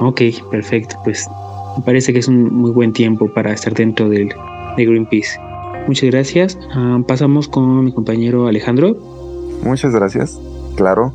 Ok, 0.00 0.20
perfecto. 0.50 0.96
Pues 1.04 1.28
me 1.76 1.82
parece 1.84 2.12
que 2.12 2.18
es 2.18 2.28
un 2.28 2.52
muy 2.52 2.70
buen 2.70 2.92
tiempo 2.92 3.32
para 3.32 3.52
estar 3.52 3.72
dentro 3.72 4.08
del, 4.08 4.28
de 4.76 4.84
Greenpeace. 4.84 5.38
Muchas 5.86 6.10
gracias. 6.10 6.58
Ah, 6.74 7.00
pasamos 7.06 7.48
con 7.48 7.84
mi 7.84 7.92
compañero 7.92 8.46
Alejandro. 8.46 8.96
Muchas 9.62 9.94
gracias. 9.94 10.38
Claro, 10.76 11.12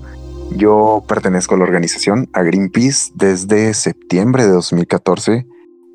yo 0.56 1.04
pertenezco 1.08 1.56
a 1.56 1.58
la 1.58 1.64
organización 1.64 2.30
a 2.34 2.44
Greenpeace 2.44 3.12
desde 3.16 3.74
septiembre 3.74 4.44
de 4.44 4.52
2014 4.52 5.46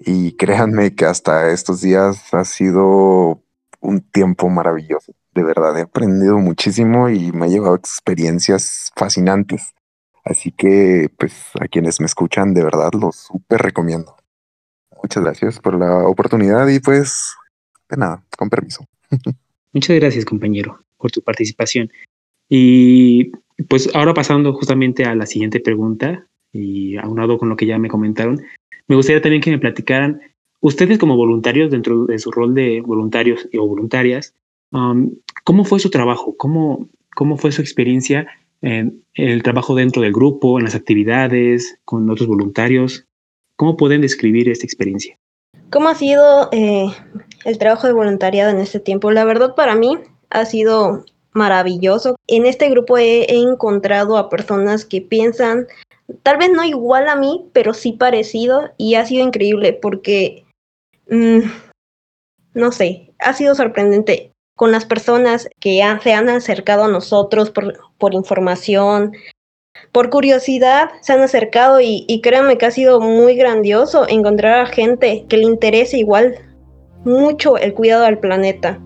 y 0.04 0.32
créanme 0.32 0.94
que 0.94 1.04
hasta 1.04 1.50
estos 1.50 1.80
días 1.80 2.32
ha 2.35 2.44
sido 2.44 3.42
un 3.80 4.00
tiempo 4.00 4.49
maravilloso. 4.49 5.12
De 5.35 5.42
verdad, 5.42 5.78
he 5.78 5.82
aprendido 5.82 6.38
muchísimo 6.38 7.09
y 7.09 7.32
me 7.32 7.47
ha 7.47 7.49
llevado 7.49 7.75
experiencias 7.75 8.90
fascinantes. 8.97 9.75
Así 10.25 10.52
que, 10.52 11.11
pues, 11.18 11.32
a 11.61 11.66
quienes 11.68 12.00
me 12.00 12.06
escuchan, 12.06 12.54
de 12.54 12.62
verdad, 12.62 12.90
los 12.92 13.16
súper 13.16 13.62
recomiendo. 13.62 14.16
Muchas 15.02 15.25
gracias 15.25 15.59
por 15.59 15.75
la 15.75 16.06
oportunidad 16.06 16.68
y 16.68 16.78
pues, 16.78 17.35
de 17.88 17.97
nada, 17.97 18.25
con 18.37 18.49
permiso. 18.49 18.87
Muchas 19.73 19.97
gracias, 19.99 20.25
compañero, 20.25 20.78
por 20.99 21.11
tu 21.11 21.23
participación. 21.23 21.90
Y 22.49 23.32
pues 23.69 23.90
ahora 23.95 24.14
pasando 24.14 24.52
justamente 24.54 25.04
a 25.04 25.14
la 25.14 25.26
siguiente 25.26 25.61
pregunta, 25.61 26.26
y 26.52 26.97
aunado 26.97 27.38
con 27.38 27.49
lo 27.49 27.57
que 27.57 27.66
ya 27.66 27.78
me 27.78 27.88
comentaron, 27.88 28.40
me 28.88 28.97
gustaría 28.97 29.23
también 29.23 29.42
que 29.42 29.50
me 29.50 29.59
platicaran 29.59 30.21
Ustedes 30.62 30.97
como 30.97 31.16
voluntarios, 31.16 31.73
dentro 31.73 32.07
de 32.07 32.21
su 32.21 32.31
rol 32.31 32.54
de 32.54 32.81
voluntarios 32.83 33.49
o 33.59 33.66
voluntarias, 33.66 34.33
¿cómo 35.42 35.64
fue 35.64 35.81
su 35.81 35.90
trabajo? 35.90 36.37
¿Cómo, 36.37 36.88
¿Cómo 37.16 37.37
fue 37.37 37.50
su 37.50 37.61
experiencia 37.61 38.28
en 38.61 39.02
el 39.14 39.42
trabajo 39.42 39.75
dentro 39.75 40.02
del 40.02 40.12
grupo, 40.12 40.59
en 40.59 40.64
las 40.64 40.76
actividades, 40.76 41.81
con 41.85 42.09
otros 42.09 42.28
voluntarios? 42.28 43.07
¿Cómo 43.57 43.76
pueden 43.76 44.02
describir 44.02 44.49
esta 44.49 44.64
experiencia? 44.64 45.19
¿Cómo 45.71 45.88
ha 45.88 45.97
sido 45.97 46.49
eh, 46.52 46.87
el 47.45 47.59
trabajo 47.59 47.88
de 47.88 47.95
voluntariado 47.95 48.52
en 48.52 48.59
este 48.59 48.78
tiempo? 48.78 49.11
La 49.11 49.25
verdad 49.25 49.57
para 49.57 49.75
mí 49.75 49.99
ha 50.31 50.45
sido 50.45 51.04
maravilloso. 51.33 52.17
En 52.27 52.47
este 52.47 52.69
grupo 52.69 52.99
he, 52.99 53.27
encontrado 53.35 54.17
a 54.17 54.29
personas 54.29 54.85
que 54.85 55.01
piensan, 55.01 55.67
tal 56.23 56.37
vez 56.37 56.51
no 56.51 56.65
igual 56.65 57.09
a 57.09 57.17
mí, 57.17 57.47
pero 57.53 57.75
sí 57.75 57.93
parecido 57.93 58.71
y 58.77 58.95
ha 58.95 59.07
sido 59.07 59.25
increíble 59.25 59.73
porque 59.73 60.45
Mm, 61.12 61.41
no 62.55 62.73
sé, 62.73 63.12
ha 63.19 63.33
sido 63.35 63.55
sorprendente 63.55 64.33
con 64.57 64.73
las 64.73 64.87
personas 64.87 65.49
que 65.61 65.83
se 66.03 66.12
han 66.15 66.29
acercado 66.29 66.85
a 66.85 66.89
nosotros 66.89 67.51
por, 67.51 67.75
por, 67.99 68.15
información, 68.15 69.12
por 69.93 70.11
curiosidad, 70.11 70.91
se 71.01 71.12
han 71.12 71.21
acercado 71.21 71.81
y, 71.81 72.05
y 72.09 72.21
créanme 72.21 72.57
que 72.57 72.67
ha 72.67 72.71
sido 72.71 73.01
muy 73.01 73.37
grandioso 73.37 74.07
encontrar 74.09 74.61
a 74.61 74.67
gente 74.67 75.27
que 75.29 75.37
le 75.37 75.45
interese 75.45 75.99
igual 75.99 76.37
mucho 77.05 77.59
el 77.59 77.75
cuidado 77.75 78.05
del 78.05 78.19
planeta. 78.19 78.79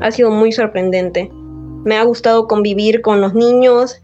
Ha 0.00 0.10
sido 0.10 0.30
muy 0.30 0.50
sorprendente. 0.50 1.30
Me 1.84 1.96
ha 1.96 2.04
gustado 2.04 2.46
convivir 2.46 3.02
con 3.02 3.20
los 3.20 3.34
niños, 3.34 4.02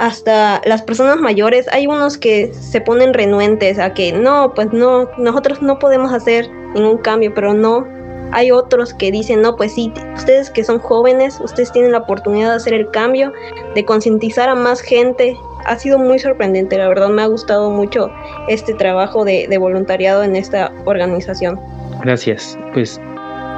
hasta 0.00 0.62
las 0.64 0.80
personas 0.80 1.20
mayores, 1.20 1.68
hay 1.72 1.86
unos 1.86 2.16
que 2.16 2.54
se 2.54 2.80
ponen 2.80 3.12
renuentes 3.12 3.78
a 3.78 3.92
que 3.92 4.12
no, 4.12 4.54
pues 4.54 4.72
no, 4.72 5.10
nosotros 5.18 5.60
no 5.60 5.78
podemos 5.78 6.12
hacer 6.12 6.50
ningún 6.74 6.96
cambio, 6.98 7.32
pero 7.34 7.52
no. 7.52 7.86
Hay 8.32 8.50
otros 8.50 8.94
que 8.94 9.10
dicen, 9.10 9.42
no, 9.42 9.56
pues 9.56 9.74
sí, 9.74 9.92
ustedes 10.14 10.50
que 10.50 10.64
son 10.64 10.78
jóvenes, 10.78 11.38
ustedes 11.42 11.70
tienen 11.72 11.92
la 11.92 11.98
oportunidad 11.98 12.50
de 12.50 12.56
hacer 12.56 12.72
el 12.74 12.90
cambio, 12.90 13.32
de 13.74 13.84
concientizar 13.84 14.48
a 14.48 14.54
más 14.54 14.80
gente. 14.80 15.36
Ha 15.66 15.76
sido 15.76 15.98
muy 15.98 16.18
sorprendente, 16.18 16.78
la 16.78 16.88
verdad 16.88 17.08
me 17.08 17.20
ha 17.20 17.26
gustado 17.26 17.70
mucho 17.70 18.10
este 18.48 18.72
trabajo 18.72 19.26
de, 19.26 19.54
voluntariado 19.58 20.22
en 20.22 20.34
esta 20.34 20.72
organización. 20.86 21.60
Gracias. 22.02 22.56
Pues 22.72 22.98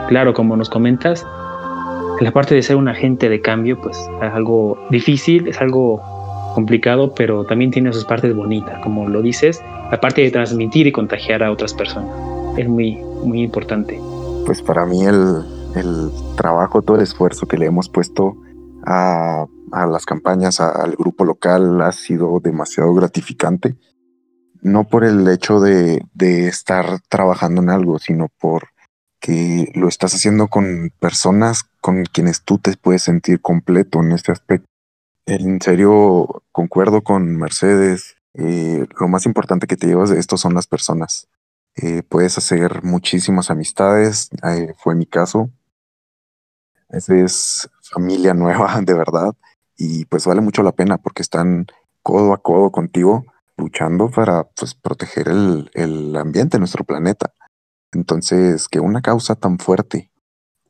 claro, 0.09 0.35
como 0.35 0.57
nos 0.57 0.69
comentas, 0.69 1.25
la 2.23 2.33
parte 2.33 2.55
de 2.55 2.63
ser 2.63 2.77
un 2.77 2.89
agente 2.89 3.29
de 3.29 3.41
cambio, 3.41 3.81
pues 3.81 3.99
es 3.99 4.33
algo 4.33 4.79
difícil, 4.91 5.49
es 5.49 5.61
algo 5.61 6.01
complicado, 6.55 7.15
pero 7.15 7.45
también 7.45 7.71
tiene 7.71 7.93
sus 7.93 8.05
partes 8.05 8.35
bonitas, 8.35 8.81
como 8.83 9.09
lo 9.09 9.23
dices, 9.23 9.61
la 9.91 10.01
parte 10.01 10.23
de 10.23 10.31
transmitir 10.31 10.87
y 10.87 10.93
contagiar 10.93 11.43
a 11.43 11.51
otras 11.51 11.75
personas. 11.75 12.15
Es 12.57 12.69
muy, 12.69 12.99
muy 13.25 13.43
importante. 13.43 13.99
Pues 14.47 14.63
para 14.63 14.87
mí 14.87 15.05
el, 15.05 15.43
el 15.75 16.11
trabajo, 16.37 16.83
todo 16.83 16.97
el 16.97 17.03
esfuerzo 17.03 17.47
que 17.47 17.59
le 17.59 17.67
hemos 17.67 17.89
puesto 17.89 18.37
a, 18.87 19.47
a 19.73 19.87
las 19.87 20.05
campañas, 20.05 20.61
al 20.61 20.93
grupo 20.93 21.25
local, 21.25 21.81
ha 21.83 21.93
sido 21.93 22.39
demasiado 22.41 22.95
gratificante. 22.95 23.75
No 24.61 24.85
por 24.85 25.03
el 25.05 25.27
hecho 25.27 25.59
de, 25.61 26.03
de 26.15 26.47
estar 26.47 27.01
trabajando 27.09 27.63
en 27.63 27.71
algo, 27.71 27.99
sino 27.99 28.29
por 28.39 28.69
que 29.23 29.71
lo 29.77 29.87
estás 29.87 30.15
haciendo 30.15 30.49
con 30.49 30.93
personas 30.99 31.63
con 31.81 32.05
quienes 32.05 32.43
tú 32.43 32.59
te 32.59 32.77
puedes 32.77 33.03
sentir 33.03 33.41
completo 33.41 34.01
en 34.01 34.11
este 34.11 34.33
aspecto. 34.33 34.67
En 35.27 35.63
serio, 35.63 36.43
concuerdo 36.51 37.03
con 37.03 37.37
Mercedes. 37.37 38.17
Eh, 38.35 38.85
lo 38.99 39.07
más 39.07 39.25
importante 39.25 39.69
que 39.69 39.77
te 39.77 39.87
llevas 39.87 40.11
de 40.11 40.19
esto 40.19 40.37
son 40.37 40.55
las 40.55 40.67
personas. 40.67 41.29
Eh, 41.77 42.03
puedes 42.03 42.37
hacer 42.37 42.83
muchísimas 42.83 43.49
amistades, 43.51 44.29
eh, 44.43 44.75
fue 44.79 44.97
mi 44.97 45.07
caso. 45.07 45.51
Esa 46.89 47.15
es 47.15 47.71
familia 47.93 48.35
nueva, 48.35 48.81
de 48.83 48.93
verdad, 48.93 49.35
y 49.77 50.05
pues 50.07 50.27
vale 50.27 50.41
mucho 50.41 50.65
la 50.65 50.73
pena 50.73 50.99
porque 50.99 51.23
están 51.23 51.67
codo 52.03 52.35
a 52.35 52.43
codo 52.43 52.73
contigo 52.73 53.25
luchando 53.57 54.11
para 54.11 54.43
pues, 54.43 54.75
proteger 54.75 55.29
el, 55.29 55.71
el 55.75 56.17
ambiente, 56.17 56.59
nuestro 56.59 56.83
planeta. 56.83 57.33
Entonces, 57.93 58.69
que 58.69 58.81
una 58.81 59.03
causa 59.03 59.35
tan 59.35 59.59
fuerte, 59.59 60.11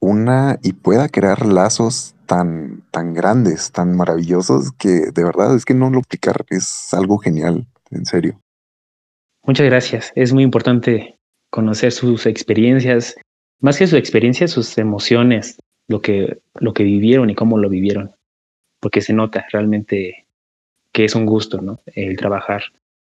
una 0.01 0.59
y 0.63 0.73
pueda 0.73 1.09
crear 1.09 1.47
lazos 1.47 2.15
tan, 2.27 2.83
tan 2.91 3.15
grandes, 3.15 3.71
tan 3.71 3.97
maravillosos, 3.97 4.73
que 4.73 5.11
de 5.13 5.25
verdad 5.25 5.55
es 5.55 5.65
que 5.65 5.75
no 5.75 5.91
lo 5.91 5.99
explicar 5.99 6.45
es 6.51 6.93
algo 6.93 7.19
genial, 7.19 7.67
en 7.91 8.05
serio. 8.05 8.41
Muchas 9.45 9.67
gracias. 9.67 10.13
Es 10.15 10.33
muy 10.33 10.43
importante 10.43 11.19
conocer 11.51 11.93
sus 11.93 12.27
experiencias, 12.27 13.17
más 13.61 13.79
que 13.79 13.87
sus 13.87 13.99
experiencias, 13.99 14.51
sus 14.51 14.77
emociones, 14.79 15.59
lo 15.89 16.01
que, 16.01 16.41
lo 16.55 16.73
que 16.73 16.85
vivieron 16.85 17.31
y 17.31 17.35
cómo 17.35 17.59
lo 17.59 17.69
vivieron, 17.69 18.13
porque 18.81 19.01
se 19.01 19.13
nota 19.13 19.47
realmente 19.53 20.27
que 20.93 21.05
es 21.05 21.15
un 21.15 21.27
gusto, 21.27 21.61
¿no? 21.61 21.81
El 21.87 22.17
trabajar 22.17 22.63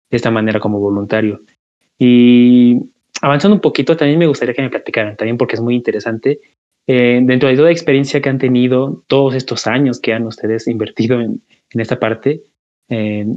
de 0.09 0.17
esta 0.17 0.31
manera 0.31 0.59
como 0.59 0.79
voluntario. 0.79 1.41
Y 1.97 2.90
avanzando 3.21 3.55
un 3.55 3.61
poquito, 3.61 3.95
también 3.95 4.19
me 4.19 4.27
gustaría 4.27 4.53
que 4.53 4.61
me 4.61 4.69
platicaran, 4.69 5.15
también 5.15 5.37
porque 5.37 5.55
es 5.55 5.61
muy 5.61 5.75
interesante, 5.75 6.41
eh, 6.87 7.21
dentro 7.23 7.47
de 7.47 7.55
toda 7.55 7.67
la 7.67 7.73
experiencia 7.73 8.21
que 8.21 8.29
han 8.29 8.39
tenido, 8.39 9.03
todos 9.07 9.35
estos 9.35 9.67
años 9.67 9.99
que 9.99 10.13
han 10.13 10.25
ustedes 10.25 10.67
invertido 10.67 11.21
en, 11.21 11.41
esta 11.69 11.99
parte, 11.99 12.43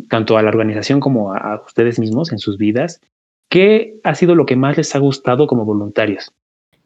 tanto 0.09 0.37
a 0.37 0.43
la 0.43 0.49
organización 0.49 0.99
como 0.99 1.33
a, 1.33 1.63
ustedes 1.65 2.01
mismos 2.01 2.33
en 2.33 2.41
sus 2.41 2.59
vidas, 2.59 3.01
¿qué 3.49 4.01
ha 4.03 4.17
sido 4.17 4.35
lo 4.35 4.47
que 4.47 4.57
más 4.57 4.77
les 4.77 4.97
ha 4.97 4.99
gustado 4.99 5.47
como 5.47 5.65
voluntarios? 5.65 6.33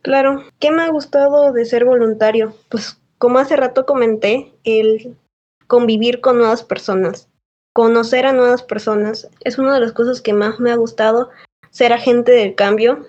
Claro, 0.02 0.44
¿qué 0.58 0.70
me 0.70 0.82
ha 0.82 0.90
gustado 0.90 1.52
de 1.52 1.64
ser 1.64 1.86
voluntario? 1.86 2.52
Pues 2.68 3.00
como 3.16 3.38
hace 3.38 3.56
rato 3.56 3.86
comenté, 3.86 4.52
el 4.64 5.16
convivir 5.66 6.20
con 6.20 6.38
nuevas 6.38 6.62
personas, 6.62 7.28
conocer 7.72 8.26
a 8.26 8.32
nuevas 8.32 8.62
personas. 8.62 9.28
Es 9.44 9.58
una 9.58 9.74
de 9.74 9.80
las 9.80 9.92
cosas 9.92 10.20
que 10.20 10.32
más 10.32 10.60
me 10.60 10.70
ha 10.70 10.76
gustado, 10.76 11.30
ser 11.70 11.92
agente 11.92 12.32
del 12.32 12.54
cambio. 12.54 13.06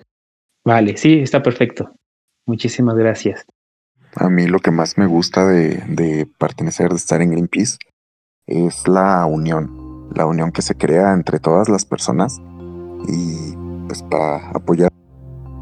Vale, 0.64 0.96
sí, 0.96 1.20
está 1.20 1.42
perfecto. 1.42 1.92
Muchísimas 2.46 2.96
gracias. 2.96 3.44
A 4.16 4.28
mí 4.28 4.46
lo 4.46 4.58
que 4.58 4.70
más 4.70 4.98
me 4.98 5.06
gusta 5.06 5.46
de, 5.46 5.82
de 5.88 6.28
pertenecer, 6.38 6.90
de 6.90 6.96
estar 6.96 7.22
en 7.22 7.30
Greenpeace, 7.30 7.78
es 8.46 8.88
la 8.88 9.24
unión, 9.26 10.08
la 10.14 10.26
unión 10.26 10.50
que 10.50 10.62
se 10.62 10.74
crea 10.74 11.12
entre 11.12 11.38
todas 11.38 11.68
las 11.68 11.84
personas 11.84 12.40
y 13.06 13.54
pues 13.86 14.02
para 14.02 14.50
apoyar 14.50 14.90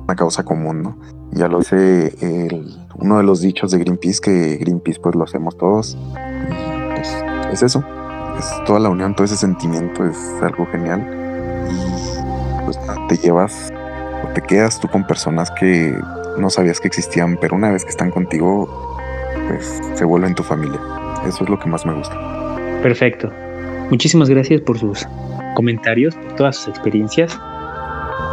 una 0.05 0.17
causa 0.17 0.43
común, 0.45 0.83
¿no? 0.83 0.99
Ya 1.33 1.49
lo 1.49 1.59
dice 1.59 2.15
el, 2.21 2.75
uno 2.97 3.19
de 3.19 3.23
los 3.23 3.41
dichos 3.43 3.71
de 3.71 3.79
Greenpeace, 3.79 4.21
que 4.21 4.57
Greenpeace 4.57 5.01
pues 5.01 5.15
lo 5.15 5.25
hacemos 5.25 5.57
todos. 5.59 5.97
Pues, 6.95 7.25
es 7.53 7.63
eso, 7.63 7.85
es 8.39 8.65
toda 8.65 8.81
la 8.81 8.89
unión, 8.89 9.15
todo 9.15 9.25
ese 9.25 9.37
sentimiento 9.37 10.07
es 10.07 10.17
algo 10.43 10.67
genial 10.67 11.01
y 11.71 12.18
pues 12.69 12.79
te 13.09 13.17
llevas 13.17 13.73
o 14.23 14.29
te 14.35 14.43
quedas 14.43 14.79
tú 14.79 14.89
con 14.89 15.07
personas 15.07 15.51
que 15.53 15.99
no 16.37 16.51
sabías 16.51 16.81
que 16.81 16.89
existían, 16.89 17.39
pero 17.41 17.57
una 17.57 17.73
vez 17.73 17.83
que 17.83 17.89
están 17.89 18.11
contigo, 18.11 18.69
pues 19.49 19.81
se 19.95 20.05
vuelven 20.05 20.35
tu 20.35 20.43
familia. 20.43 20.79
Eso 21.27 21.45
es 21.45 21.51
lo 21.51 21.59
que 21.59 21.67
más 21.67 21.87
me 21.87 21.95
gusta. 21.95 22.15
Perfecto. 22.83 23.31
Muchísimas 23.89 24.29
gracias 24.29 24.61
por 24.61 24.79
sus 24.79 25.07
comentarios, 25.55 26.15
por 26.15 26.37
todas 26.37 26.57
sus 26.57 26.69
experiencias. 26.69 27.41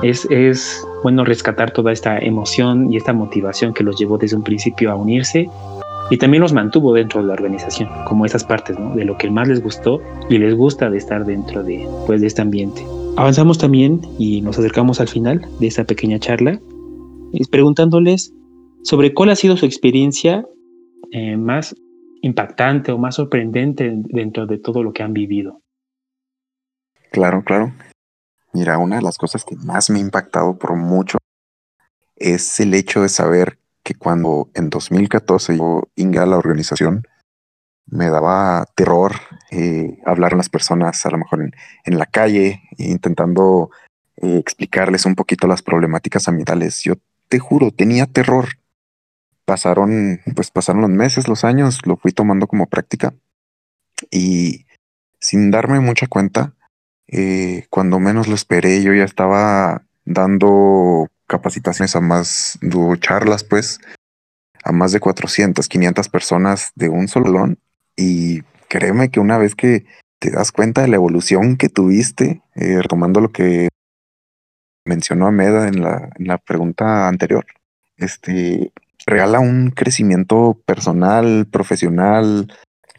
Es, 0.04 0.28
es 0.30 0.86
bueno 1.02 1.24
rescatar 1.24 1.72
toda 1.72 1.94
esta 1.94 2.18
emoción 2.20 2.92
y 2.92 2.98
esta 2.98 3.14
motivación 3.14 3.74
que 3.74 3.86
los 3.86 3.98
llevó 3.98 4.18
desde 4.18 4.36
un 4.36 4.44
principio 4.44 4.92
a 4.92 4.96
unirse 4.96 5.50
y 6.10 6.18
también 6.18 6.42
los 6.42 6.52
mantuvo 6.52 6.94
dentro 6.94 7.22
de 7.22 7.28
la 7.28 7.34
organización, 7.34 7.88
como 8.06 8.26
esas 8.26 8.44
partes 8.44 8.78
¿no? 8.78 8.96
de 8.96 9.06
lo 9.06 9.18
que 9.18 9.32
más 9.32 9.48
les 9.48 9.64
gustó 9.64 10.02
y 10.30 10.38
les 10.40 10.54
gusta 10.56 10.90
de 10.90 10.98
estar 10.98 11.24
dentro 11.26 11.64
de, 11.64 11.88
pues, 12.06 12.20
de 12.20 12.28
este 12.28 12.42
ambiente. 12.42 12.86
Avanzamos 13.18 13.58
también 13.58 14.02
y 14.20 14.42
nos 14.42 14.60
acercamos 14.60 15.00
al 15.00 15.08
final 15.08 15.48
de 15.60 15.68
esta 15.68 15.86
pequeña 15.86 16.20
charla, 16.20 16.60
preguntándoles 17.50 18.34
sobre 18.84 19.14
cuál 19.14 19.30
ha 19.30 19.38
sido 19.38 19.56
su 19.56 19.66
experiencia 19.66 20.46
eh, 21.12 21.38
más 21.38 21.74
impactante 22.22 22.92
o 22.92 22.98
más 22.98 23.16
sorprendente 23.16 23.94
dentro 23.96 24.46
de 24.48 24.58
todo 24.58 24.84
lo 24.84 24.92
que 24.92 25.02
han 25.02 25.14
vivido. 25.14 25.62
Claro, 27.12 27.42
claro. 27.46 27.72
Mira, 28.52 28.78
una 28.78 28.98
de 28.98 29.02
las 29.02 29.18
cosas 29.18 29.46
que 29.46 29.56
más 29.56 29.90
me 29.90 30.00
ha 30.00 30.02
impactado 30.02 30.58
por 30.58 30.76
mucho 30.76 31.18
es 32.18 32.60
el 32.60 32.74
hecho 32.74 33.02
de 33.02 33.10
saber 33.10 33.60
que 33.84 33.94
cuando 33.94 34.50
en 34.56 34.70
2014 34.70 35.58
yo 35.58 35.84
ingresé 35.96 36.24
a 36.24 36.26
la 36.26 36.38
organización, 36.38 37.04
me 37.88 38.10
daba 38.10 38.66
terror 38.76 39.14
eh, 39.52 40.00
hablar 40.06 40.34
a 40.34 40.38
las 40.38 40.50
personas, 40.50 41.06
a 41.06 41.10
lo 41.10 41.18
mejor 41.18 41.52
en, 41.86 41.98
la 41.98 42.06
calle, 42.06 42.64
intentando 42.78 43.70
eh, 44.18 44.38
explicarles 44.38 45.06
un 45.06 45.16
poquito 45.16 45.48
las 45.48 45.62
problemáticas 45.62 46.28
ambientales. 46.28 46.82
Yo 46.84 46.96
te 47.28 47.40
juro, 47.40 47.72
tenía 47.72 48.06
terror. 48.06 48.48
Pasaron, 49.46 50.22
pues 50.36 50.50
pasaron 50.50 50.82
los 50.82 50.90
meses, 50.90 51.28
los 51.28 51.44
años, 51.44 51.80
lo 51.86 51.98
fui 51.98 52.12
tomando 52.12 52.48
como 52.48 52.66
práctica 52.66 53.14
y 54.12 54.66
sin 55.20 55.52
darme 55.52 55.80
mucha 55.80 56.08
cuenta, 56.08 56.54
eh, 57.08 57.66
cuando 57.70 58.00
menos 58.00 58.28
lo 58.28 58.36
esperé, 58.36 58.82
yo 58.82 58.94
ya 58.94 59.04
estaba 59.04 59.84
dando 60.06 61.08
capacitaciones 61.28 61.96
a 61.96 62.02
más, 62.02 62.60
charlas 63.00 63.44
pues, 63.44 63.80
a 64.64 64.72
más 64.72 64.92
de 64.92 65.00
400, 65.00 65.68
500 65.68 66.10
personas 66.10 66.72
de 66.76 66.90
un 66.90 67.08
solo 67.08 67.56
y 67.96 68.42
créeme 68.68 69.10
que 69.10 69.20
una 69.20 69.38
vez 69.38 69.56
que 69.56 69.86
te 70.20 70.32
das 70.32 70.52
cuenta 70.52 70.82
de 70.82 70.88
la 70.88 70.96
evolución 70.96 71.58
que 71.58 71.70
tuviste, 71.70 72.42
eh, 72.56 72.82
retomando 72.82 73.22
lo 73.22 73.32
que 73.32 73.70
mencionó 74.86 75.28
Ameda 75.28 75.68
en 75.68 75.82
la, 75.82 76.38
pregunta 76.38 77.08
anterior, 77.08 77.46
este, 77.98 78.72
regala 79.06 79.40
un 79.40 79.72
crecimiento 79.72 80.60
personal, 80.66 81.48
profesional, 81.52 82.52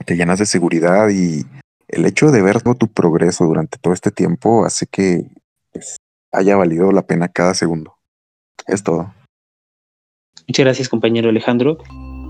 te 0.05 0.17
llenas 0.17 0.39
de 0.39 0.47
seguridad 0.47 1.09
y 1.11 1.45
el 1.89 2.05
hecho 2.05 2.31
de 2.31 2.43
ver 2.43 2.61
tu 2.63 2.89
progreso 2.89 3.45
durante 3.45 3.79
todo 3.79 3.95
este 3.95 4.11
tiempo 4.11 4.65
hace 4.65 4.87
que 4.87 5.31
pues, 5.73 5.97
haya 6.33 6.57
valido 6.57 6.93
la 6.93 7.03
pena 7.03 7.29
cada 7.29 7.55
segundo. 7.55 7.97
Es 8.67 8.83
todo. 8.83 9.15
Muchas 10.49 10.65
gracias, 10.65 10.89
compañero 10.89 11.29
Alejandro. 11.29 11.79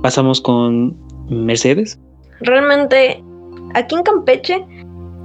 Pasamos 0.02 0.40
con 0.40 0.96
Mercedes. 1.28 1.98
Realmente, 2.40 3.22
aquí 3.74 3.94
en 3.94 4.02
Campeche 4.02 4.64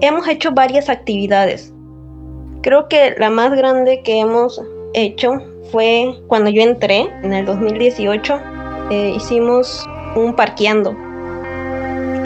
hemos 0.01 0.27
hecho 0.27 0.51
varias 0.51 0.89
actividades. 0.89 1.73
Creo 2.61 2.87
que 2.87 3.15
la 3.17 3.29
más 3.29 3.51
grande 3.51 4.01
que 4.03 4.19
hemos 4.19 4.61
hecho 4.93 5.33
fue 5.71 6.15
cuando 6.27 6.49
yo 6.49 6.61
entré 6.61 7.09
en 7.23 7.33
el 7.33 7.45
2018. 7.45 8.39
Eh, 8.91 9.13
hicimos 9.15 9.87
un 10.15 10.35
parqueando. 10.35 10.91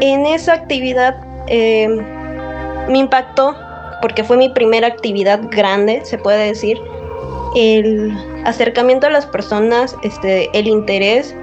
En 0.02 0.26
esa 0.26 0.54
actividad 0.54 1.15
eh, 1.48 1.88
me 2.89 2.98
impactó 2.98 3.56
porque 4.02 4.24
fue 4.24 4.38
mi 4.38 4.50
primera 4.50 4.88
actividad 4.88 5.41
grande, 5.50 6.02
se 6.04 6.17
puede 6.17 6.48
decir. 6.48 6.80
El 7.56 8.12
acercamiento 8.43 9.08
a 9.08 9.10
las 9.10 9.26
personas, 9.26 9.95
este, 10.04 10.50
el 10.58 10.67
interés. 10.67 11.36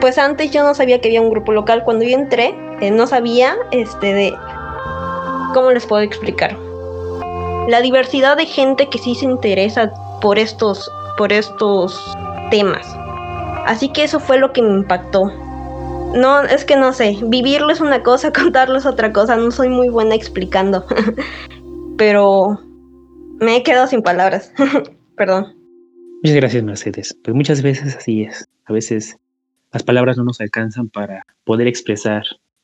Pues 0.00 0.16
antes 0.16 0.52
yo 0.52 0.62
no 0.62 0.74
sabía 0.74 1.00
que 1.00 1.08
había 1.08 1.20
un 1.20 1.30
grupo 1.30 1.52
local. 1.52 1.82
Cuando 1.84 2.04
yo 2.04 2.16
entré, 2.16 2.54
eh, 2.80 2.90
no 2.90 3.06
sabía 3.06 3.56
este, 3.70 4.14
de... 4.14 4.34
¿Cómo 5.54 5.70
les 5.72 5.86
puedo 5.86 6.02
explicar? 6.02 6.56
La 7.68 7.80
diversidad 7.80 8.36
de 8.36 8.46
gente 8.46 8.88
que 8.88 8.98
sí 8.98 9.14
se 9.14 9.24
interesa 9.24 9.92
por 10.20 10.38
estos, 10.38 10.90
por 11.16 11.32
estos 11.32 11.98
temas. 12.50 12.86
Así 13.66 13.90
que 13.90 14.04
eso 14.04 14.20
fue 14.20 14.38
lo 14.38 14.52
que 14.52 14.62
me 14.62 14.70
impactó. 14.70 15.26
No, 16.14 16.40
es 16.42 16.64
que 16.64 16.76
no 16.76 16.92
sé, 16.92 17.18
vivirlo 17.22 17.70
es 17.70 17.80
una 17.80 18.02
cosa, 18.02 18.32
contarlo 18.32 18.78
es 18.78 18.86
otra 18.86 19.12
cosa, 19.12 19.36
no 19.36 19.50
soy 19.50 19.68
muy 19.68 19.88
buena 19.88 20.14
explicando. 20.14 20.86
Pero 21.98 22.60
me 23.40 23.56
he 23.56 23.62
quedado 23.62 23.86
sin 23.86 24.02
palabras. 24.02 24.52
Perdón. 25.16 25.54
Muchas 26.22 26.36
gracias, 26.36 26.62
Mercedes. 26.64 27.16
Pues 27.22 27.34
muchas 27.34 27.62
veces 27.62 27.96
así 27.96 28.22
es. 28.22 28.48
A 28.64 28.72
veces 28.72 29.16
las 29.72 29.82
palabras 29.82 30.16
no 30.16 30.24
nos 30.24 30.40
alcanzan 30.40 30.88
para 30.88 31.24
poder 31.44 31.66
expresar 31.66 32.22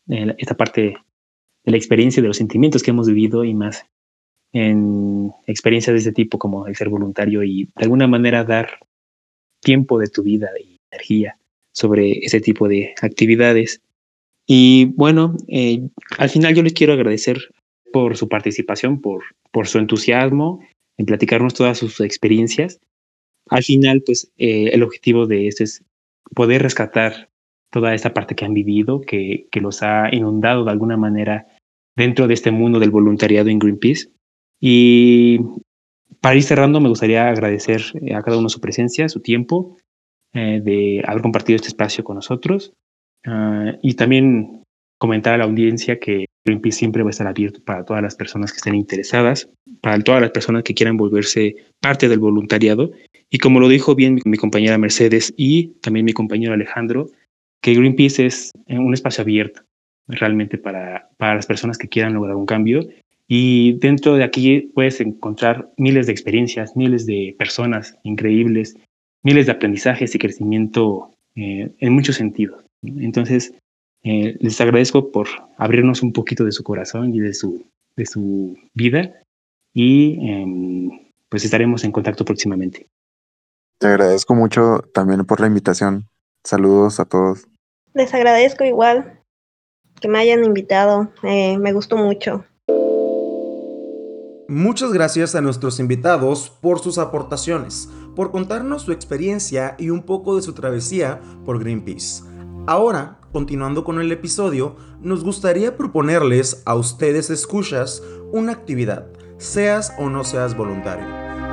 eh, 0.08 0.34
esta 0.38 0.56
parte 0.56 0.96
de 1.64 1.70
la 1.70 1.76
experiencia, 1.76 2.22
de 2.22 2.28
los 2.28 2.36
sentimientos 2.36 2.82
que 2.82 2.90
hemos 2.90 3.08
vivido 3.08 3.44
y 3.44 3.54
más 3.54 3.86
en 4.52 5.32
experiencias 5.46 5.94
de 5.94 5.98
este 5.98 6.12
tipo 6.12 6.38
como 6.38 6.66
el 6.66 6.76
ser 6.76 6.88
voluntario 6.88 7.42
y 7.42 7.64
de 7.64 7.84
alguna 7.84 8.06
manera 8.06 8.44
dar 8.44 8.78
tiempo 9.60 9.98
de 9.98 10.06
tu 10.06 10.22
vida 10.22 10.50
y 10.60 10.78
energía 10.92 11.38
sobre 11.72 12.18
ese 12.18 12.40
tipo 12.40 12.68
de 12.68 12.94
actividades. 13.02 13.82
Y 14.46 14.86
bueno, 14.96 15.36
eh, 15.48 15.88
al 16.18 16.28
final 16.28 16.54
yo 16.54 16.62
les 16.62 16.74
quiero 16.74 16.92
agradecer 16.92 17.38
por 17.92 18.16
su 18.16 18.28
participación, 18.28 19.00
por, 19.00 19.24
por 19.50 19.66
su 19.66 19.78
entusiasmo 19.78 20.60
en 20.98 21.06
platicarnos 21.06 21.54
todas 21.54 21.78
sus 21.78 22.00
experiencias. 22.00 22.78
Al 23.48 23.64
final, 23.64 24.02
pues 24.04 24.30
eh, 24.36 24.70
el 24.72 24.82
objetivo 24.82 25.26
de 25.26 25.48
esto 25.48 25.64
es 25.64 25.82
poder 26.34 26.62
rescatar 26.62 27.28
toda 27.74 27.92
esta 27.92 28.14
parte 28.14 28.36
que 28.36 28.44
han 28.44 28.54
vivido, 28.54 29.00
que, 29.00 29.48
que 29.50 29.60
los 29.60 29.82
ha 29.82 30.08
inundado 30.14 30.64
de 30.64 30.70
alguna 30.70 30.96
manera 30.96 31.48
dentro 31.96 32.28
de 32.28 32.34
este 32.34 32.52
mundo 32.52 32.78
del 32.78 32.92
voluntariado 32.92 33.48
en 33.50 33.58
Greenpeace. 33.58 34.10
Y 34.60 35.40
para 36.20 36.36
ir 36.36 36.44
cerrando, 36.44 36.80
me 36.80 36.88
gustaría 36.88 37.28
agradecer 37.28 37.82
a 38.14 38.22
cada 38.22 38.38
uno 38.38 38.48
su 38.48 38.60
presencia, 38.60 39.08
su 39.08 39.20
tiempo, 39.20 39.76
eh, 40.32 40.60
de 40.62 41.02
haber 41.04 41.20
compartido 41.22 41.56
este 41.56 41.66
espacio 41.66 42.04
con 42.04 42.14
nosotros. 42.14 42.72
Ah, 43.26 43.72
y 43.82 43.94
también 43.94 44.62
comentar 44.98 45.34
a 45.34 45.38
la 45.38 45.44
audiencia 45.44 45.98
que 45.98 46.26
Greenpeace 46.44 46.78
siempre 46.78 47.02
va 47.02 47.08
a 47.08 47.10
estar 47.10 47.26
abierto 47.26 47.60
para 47.64 47.84
todas 47.84 48.02
las 48.02 48.14
personas 48.14 48.52
que 48.52 48.58
estén 48.58 48.76
interesadas, 48.76 49.50
para 49.80 49.98
todas 49.98 50.20
las 50.20 50.30
personas 50.30 50.62
que 50.62 50.74
quieran 50.74 50.96
volverse 50.96 51.56
parte 51.80 52.08
del 52.08 52.20
voluntariado. 52.20 52.92
Y 53.30 53.38
como 53.38 53.58
lo 53.58 53.68
dijo 53.68 53.96
bien 53.96 54.20
mi, 54.24 54.36
compañera 54.36 54.78
Mercedes 54.78 55.34
y 55.36 55.74
también 55.80 56.06
mi 56.06 56.12
compañero 56.12 56.54
Alejandro, 56.54 57.08
que 57.64 57.72
Greenpeace 57.72 58.26
es 58.26 58.52
un 58.68 58.92
espacio 58.92 59.22
abierto 59.22 59.62
realmente 60.06 60.58
para, 60.58 61.08
para 61.16 61.34
las 61.34 61.46
personas 61.46 61.78
que 61.78 61.88
quieran 61.88 62.12
lograr 62.12 62.36
un 62.36 62.44
cambio. 62.44 62.86
Y 63.26 63.78
dentro 63.78 64.16
de 64.16 64.22
aquí 64.22 64.70
puedes 64.74 65.00
encontrar 65.00 65.72
miles 65.78 66.04
de 66.04 66.12
experiencias, 66.12 66.76
miles 66.76 67.06
de 67.06 67.34
personas 67.38 67.96
increíbles, 68.02 68.76
miles 69.22 69.46
de 69.46 69.52
aprendizajes 69.52 70.14
y 70.14 70.18
crecimiento 70.18 71.10
eh, 71.36 71.74
en 71.78 71.92
muchos 71.94 72.16
sentidos. 72.16 72.62
Entonces, 72.82 73.54
eh, 74.02 74.36
les 74.40 74.60
agradezco 74.60 75.10
por 75.10 75.26
abrirnos 75.56 76.02
un 76.02 76.12
poquito 76.12 76.44
de 76.44 76.52
su 76.52 76.62
corazón 76.62 77.14
y 77.14 77.20
de 77.20 77.32
su, 77.32 77.64
de 77.96 78.04
su 78.04 78.58
vida 78.74 79.22
y 79.72 80.18
em, 80.20 80.90
pues 81.30 81.46
estaremos 81.46 81.82
en 81.84 81.92
contacto 81.92 82.26
próximamente. 82.26 82.88
Te 83.78 83.86
agradezco 83.86 84.34
mucho 84.34 84.84
también 84.92 85.24
por 85.24 85.40
la 85.40 85.46
invitación. 85.46 86.10
Saludos 86.44 87.00
a 87.00 87.06
todos. 87.06 87.46
Les 87.94 88.12
agradezco 88.12 88.64
igual. 88.64 89.20
que 90.00 90.08
me 90.08 90.18
hayan 90.18 90.44
invitado. 90.44 91.10
Eh, 91.22 91.56
me 91.56 91.72
gustó 91.72 91.96
mucho. 91.96 92.44
Muchas 94.48 94.92
gracias 94.92 95.34
a 95.34 95.40
nuestros 95.40 95.80
invitados 95.80 96.50
por 96.50 96.80
sus 96.80 96.98
aportaciones, 96.98 97.88
por 98.14 98.30
contarnos 98.30 98.82
su 98.82 98.92
experiencia 98.92 99.76
y 99.78 99.88
un 99.88 100.02
poco 100.02 100.36
de 100.36 100.42
su 100.42 100.52
travesía 100.52 101.20
por 101.46 101.60
Greenpeace. 101.60 102.24
Ahora, 102.66 103.20
continuando 103.32 103.84
con 103.84 104.00
el 104.00 104.12
episodio, 104.12 104.76
nos 105.00 105.24
gustaría 105.24 105.76
proponerles 105.76 106.62
a 106.66 106.74
ustedes 106.74 107.30
escuchas 107.30 108.02
una 108.32 108.52
actividad, 108.52 109.06
seas 109.38 109.94
o 109.98 110.10
no 110.10 110.24
seas 110.24 110.54
voluntario. 110.56 111.06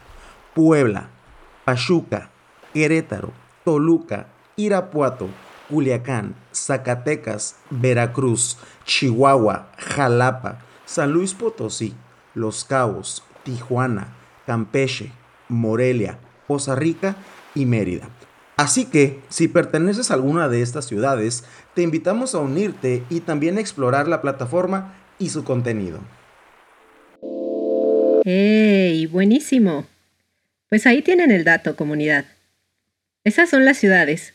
Puebla, 0.55 1.11
Pachuca, 1.67 2.31
Querétaro, 2.73 3.33
Toluca, 3.65 4.29
Irapuato, 4.65 5.29
Culiacán, 5.69 6.35
Zacatecas, 6.53 7.57
Veracruz, 7.71 8.59
Chihuahua, 8.85 9.71
Jalapa, 9.79 10.59
San 10.85 11.13
Luis 11.13 11.35
Potosí, 11.35 11.95
Los 12.35 12.65
Cabos, 12.65 13.23
Tijuana, 13.45 14.09
Campeche, 14.47 15.13
Morelia, 15.49 16.19
Poza 16.47 16.75
Rica 16.75 17.17
y 17.55 17.65
Mérida. 17.67 18.09
Así 18.57 18.85
que, 18.85 19.21
si 19.31 19.49
perteneces 19.49 20.11
a 20.11 20.15
alguna 20.15 20.49
de 20.49 20.61
estas 20.61 20.85
ciudades, 20.85 21.45
te 21.75 21.83
invitamos 21.83 22.35
a 22.35 22.39
unirte 22.39 23.05
y 23.09 23.21
también 23.21 23.57
a 23.57 23.61
explorar 23.61 24.07
la 24.07 24.21
plataforma 24.21 24.95
y 25.19 25.31
su 25.31 25.45
contenido. 25.45 26.01
¡Ey! 28.25 29.07
Buenísimo. 29.07 29.87
Pues 30.69 30.87
ahí 30.87 31.01
tienen 31.01 31.31
el 31.31 31.45
dato, 31.45 31.75
comunidad. 31.75 32.27
Esas 33.25 33.49
son 33.49 33.65
las 33.65 33.79
ciudades, 33.79 34.35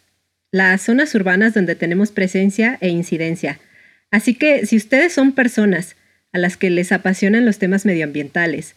las 0.56 0.84
zonas 0.84 1.14
urbanas 1.16 1.54
donde 1.54 1.76
tenemos 1.76 2.12
presencia 2.12 2.78
e 2.80 2.88
incidencia. 2.88 3.60
Así 4.10 4.36
que 4.36 4.66
si 4.66 4.78
ustedes 4.78 5.12
son 5.12 5.34
personas 5.34 5.98
a 6.32 6.38
las 6.38 6.56
que 6.56 6.70
les 6.70 6.94
apasionan 6.94 7.46
los 7.46 7.58
temas 7.60 7.86
medioambientales 7.86 8.76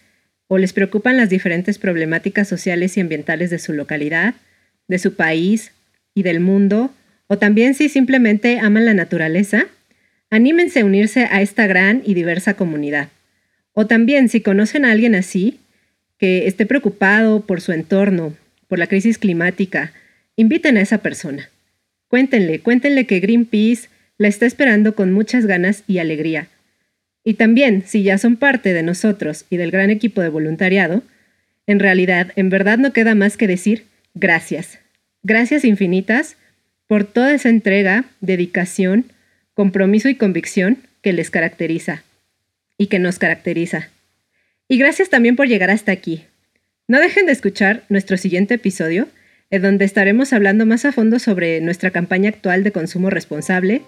o 0.48 0.58
les 0.58 0.72
preocupan 0.72 1.16
las 1.16 1.30
diferentes 1.30 1.78
problemáticas 1.78 2.48
sociales 2.48 2.96
y 2.96 3.00
ambientales 3.00 3.50
de 3.50 3.60
su 3.60 3.74
localidad, 3.74 4.34
de 4.88 4.98
su 4.98 5.14
país 5.14 5.70
y 6.14 6.24
del 6.24 6.40
mundo, 6.40 6.92
o 7.28 7.38
también 7.38 7.74
si 7.74 7.88
simplemente 7.88 8.58
aman 8.58 8.84
la 8.84 8.94
naturaleza, 8.94 9.66
anímense 10.30 10.80
a 10.80 10.84
unirse 10.84 11.28
a 11.30 11.42
esta 11.42 11.68
gran 11.68 12.02
y 12.04 12.14
diversa 12.14 12.54
comunidad. 12.54 13.06
O 13.72 13.86
también 13.86 14.28
si 14.28 14.40
conocen 14.40 14.84
a 14.84 14.90
alguien 14.90 15.14
así, 15.14 15.60
que 16.18 16.48
esté 16.48 16.66
preocupado 16.66 17.42
por 17.42 17.60
su 17.60 17.70
entorno, 17.70 18.34
por 18.66 18.80
la 18.80 18.88
crisis 18.88 19.16
climática, 19.16 19.92
inviten 20.34 20.76
a 20.76 20.80
esa 20.80 20.98
persona. 20.98 21.50
Cuéntenle, 22.08 22.60
cuéntenle 22.60 23.06
que 23.06 23.20
Greenpeace 23.20 23.88
la 24.16 24.28
está 24.28 24.46
esperando 24.46 24.94
con 24.94 25.12
muchas 25.12 25.46
ganas 25.46 25.84
y 25.86 25.98
alegría. 25.98 26.48
Y 27.24 27.34
también, 27.34 27.84
si 27.86 28.02
ya 28.02 28.18
son 28.18 28.36
parte 28.36 28.72
de 28.72 28.82
nosotros 28.82 29.44
y 29.50 29.58
del 29.58 29.70
gran 29.70 29.90
equipo 29.90 30.22
de 30.22 30.30
voluntariado, 30.30 31.02
en 31.66 31.78
realidad, 31.78 32.32
en 32.36 32.48
verdad 32.48 32.78
no 32.78 32.92
queda 32.92 33.14
más 33.14 33.36
que 33.36 33.46
decir 33.46 33.84
gracias. 34.14 34.78
Gracias 35.22 35.64
infinitas 35.64 36.36
por 36.86 37.04
toda 37.04 37.34
esa 37.34 37.50
entrega, 37.50 38.06
dedicación, 38.20 39.04
compromiso 39.52 40.08
y 40.08 40.14
convicción 40.14 40.78
que 41.02 41.12
les 41.12 41.30
caracteriza 41.30 42.02
y 42.78 42.86
que 42.86 42.98
nos 42.98 43.18
caracteriza. 43.18 43.90
Y 44.68 44.78
gracias 44.78 45.10
también 45.10 45.36
por 45.36 45.48
llegar 45.48 45.70
hasta 45.70 45.92
aquí. 45.92 46.24
No 46.86 47.00
dejen 47.00 47.26
de 47.26 47.32
escuchar 47.32 47.84
nuestro 47.90 48.16
siguiente 48.16 48.54
episodio 48.54 49.08
en 49.50 49.62
donde 49.62 49.84
estaremos 49.84 50.32
hablando 50.32 50.66
más 50.66 50.84
a 50.84 50.92
fondo 50.92 51.18
sobre 51.18 51.60
nuestra 51.60 51.90
campaña 51.90 52.28
actual 52.28 52.64
de 52.64 52.72
consumo 52.72 53.10
responsable. 53.10 53.82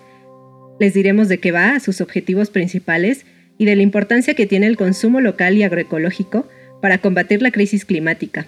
Les 0.78 0.94
diremos 0.94 1.28
de 1.28 1.38
qué 1.38 1.52
va, 1.52 1.78
sus 1.80 2.00
objetivos 2.00 2.50
principales 2.50 3.26
y 3.58 3.66
de 3.66 3.76
la 3.76 3.82
importancia 3.82 4.34
que 4.34 4.46
tiene 4.46 4.66
el 4.66 4.78
consumo 4.78 5.20
local 5.20 5.56
y 5.56 5.62
agroecológico 5.62 6.48
para 6.80 6.98
combatir 6.98 7.42
la 7.42 7.50
crisis 7.50 7.84
climática. 7.84 8.46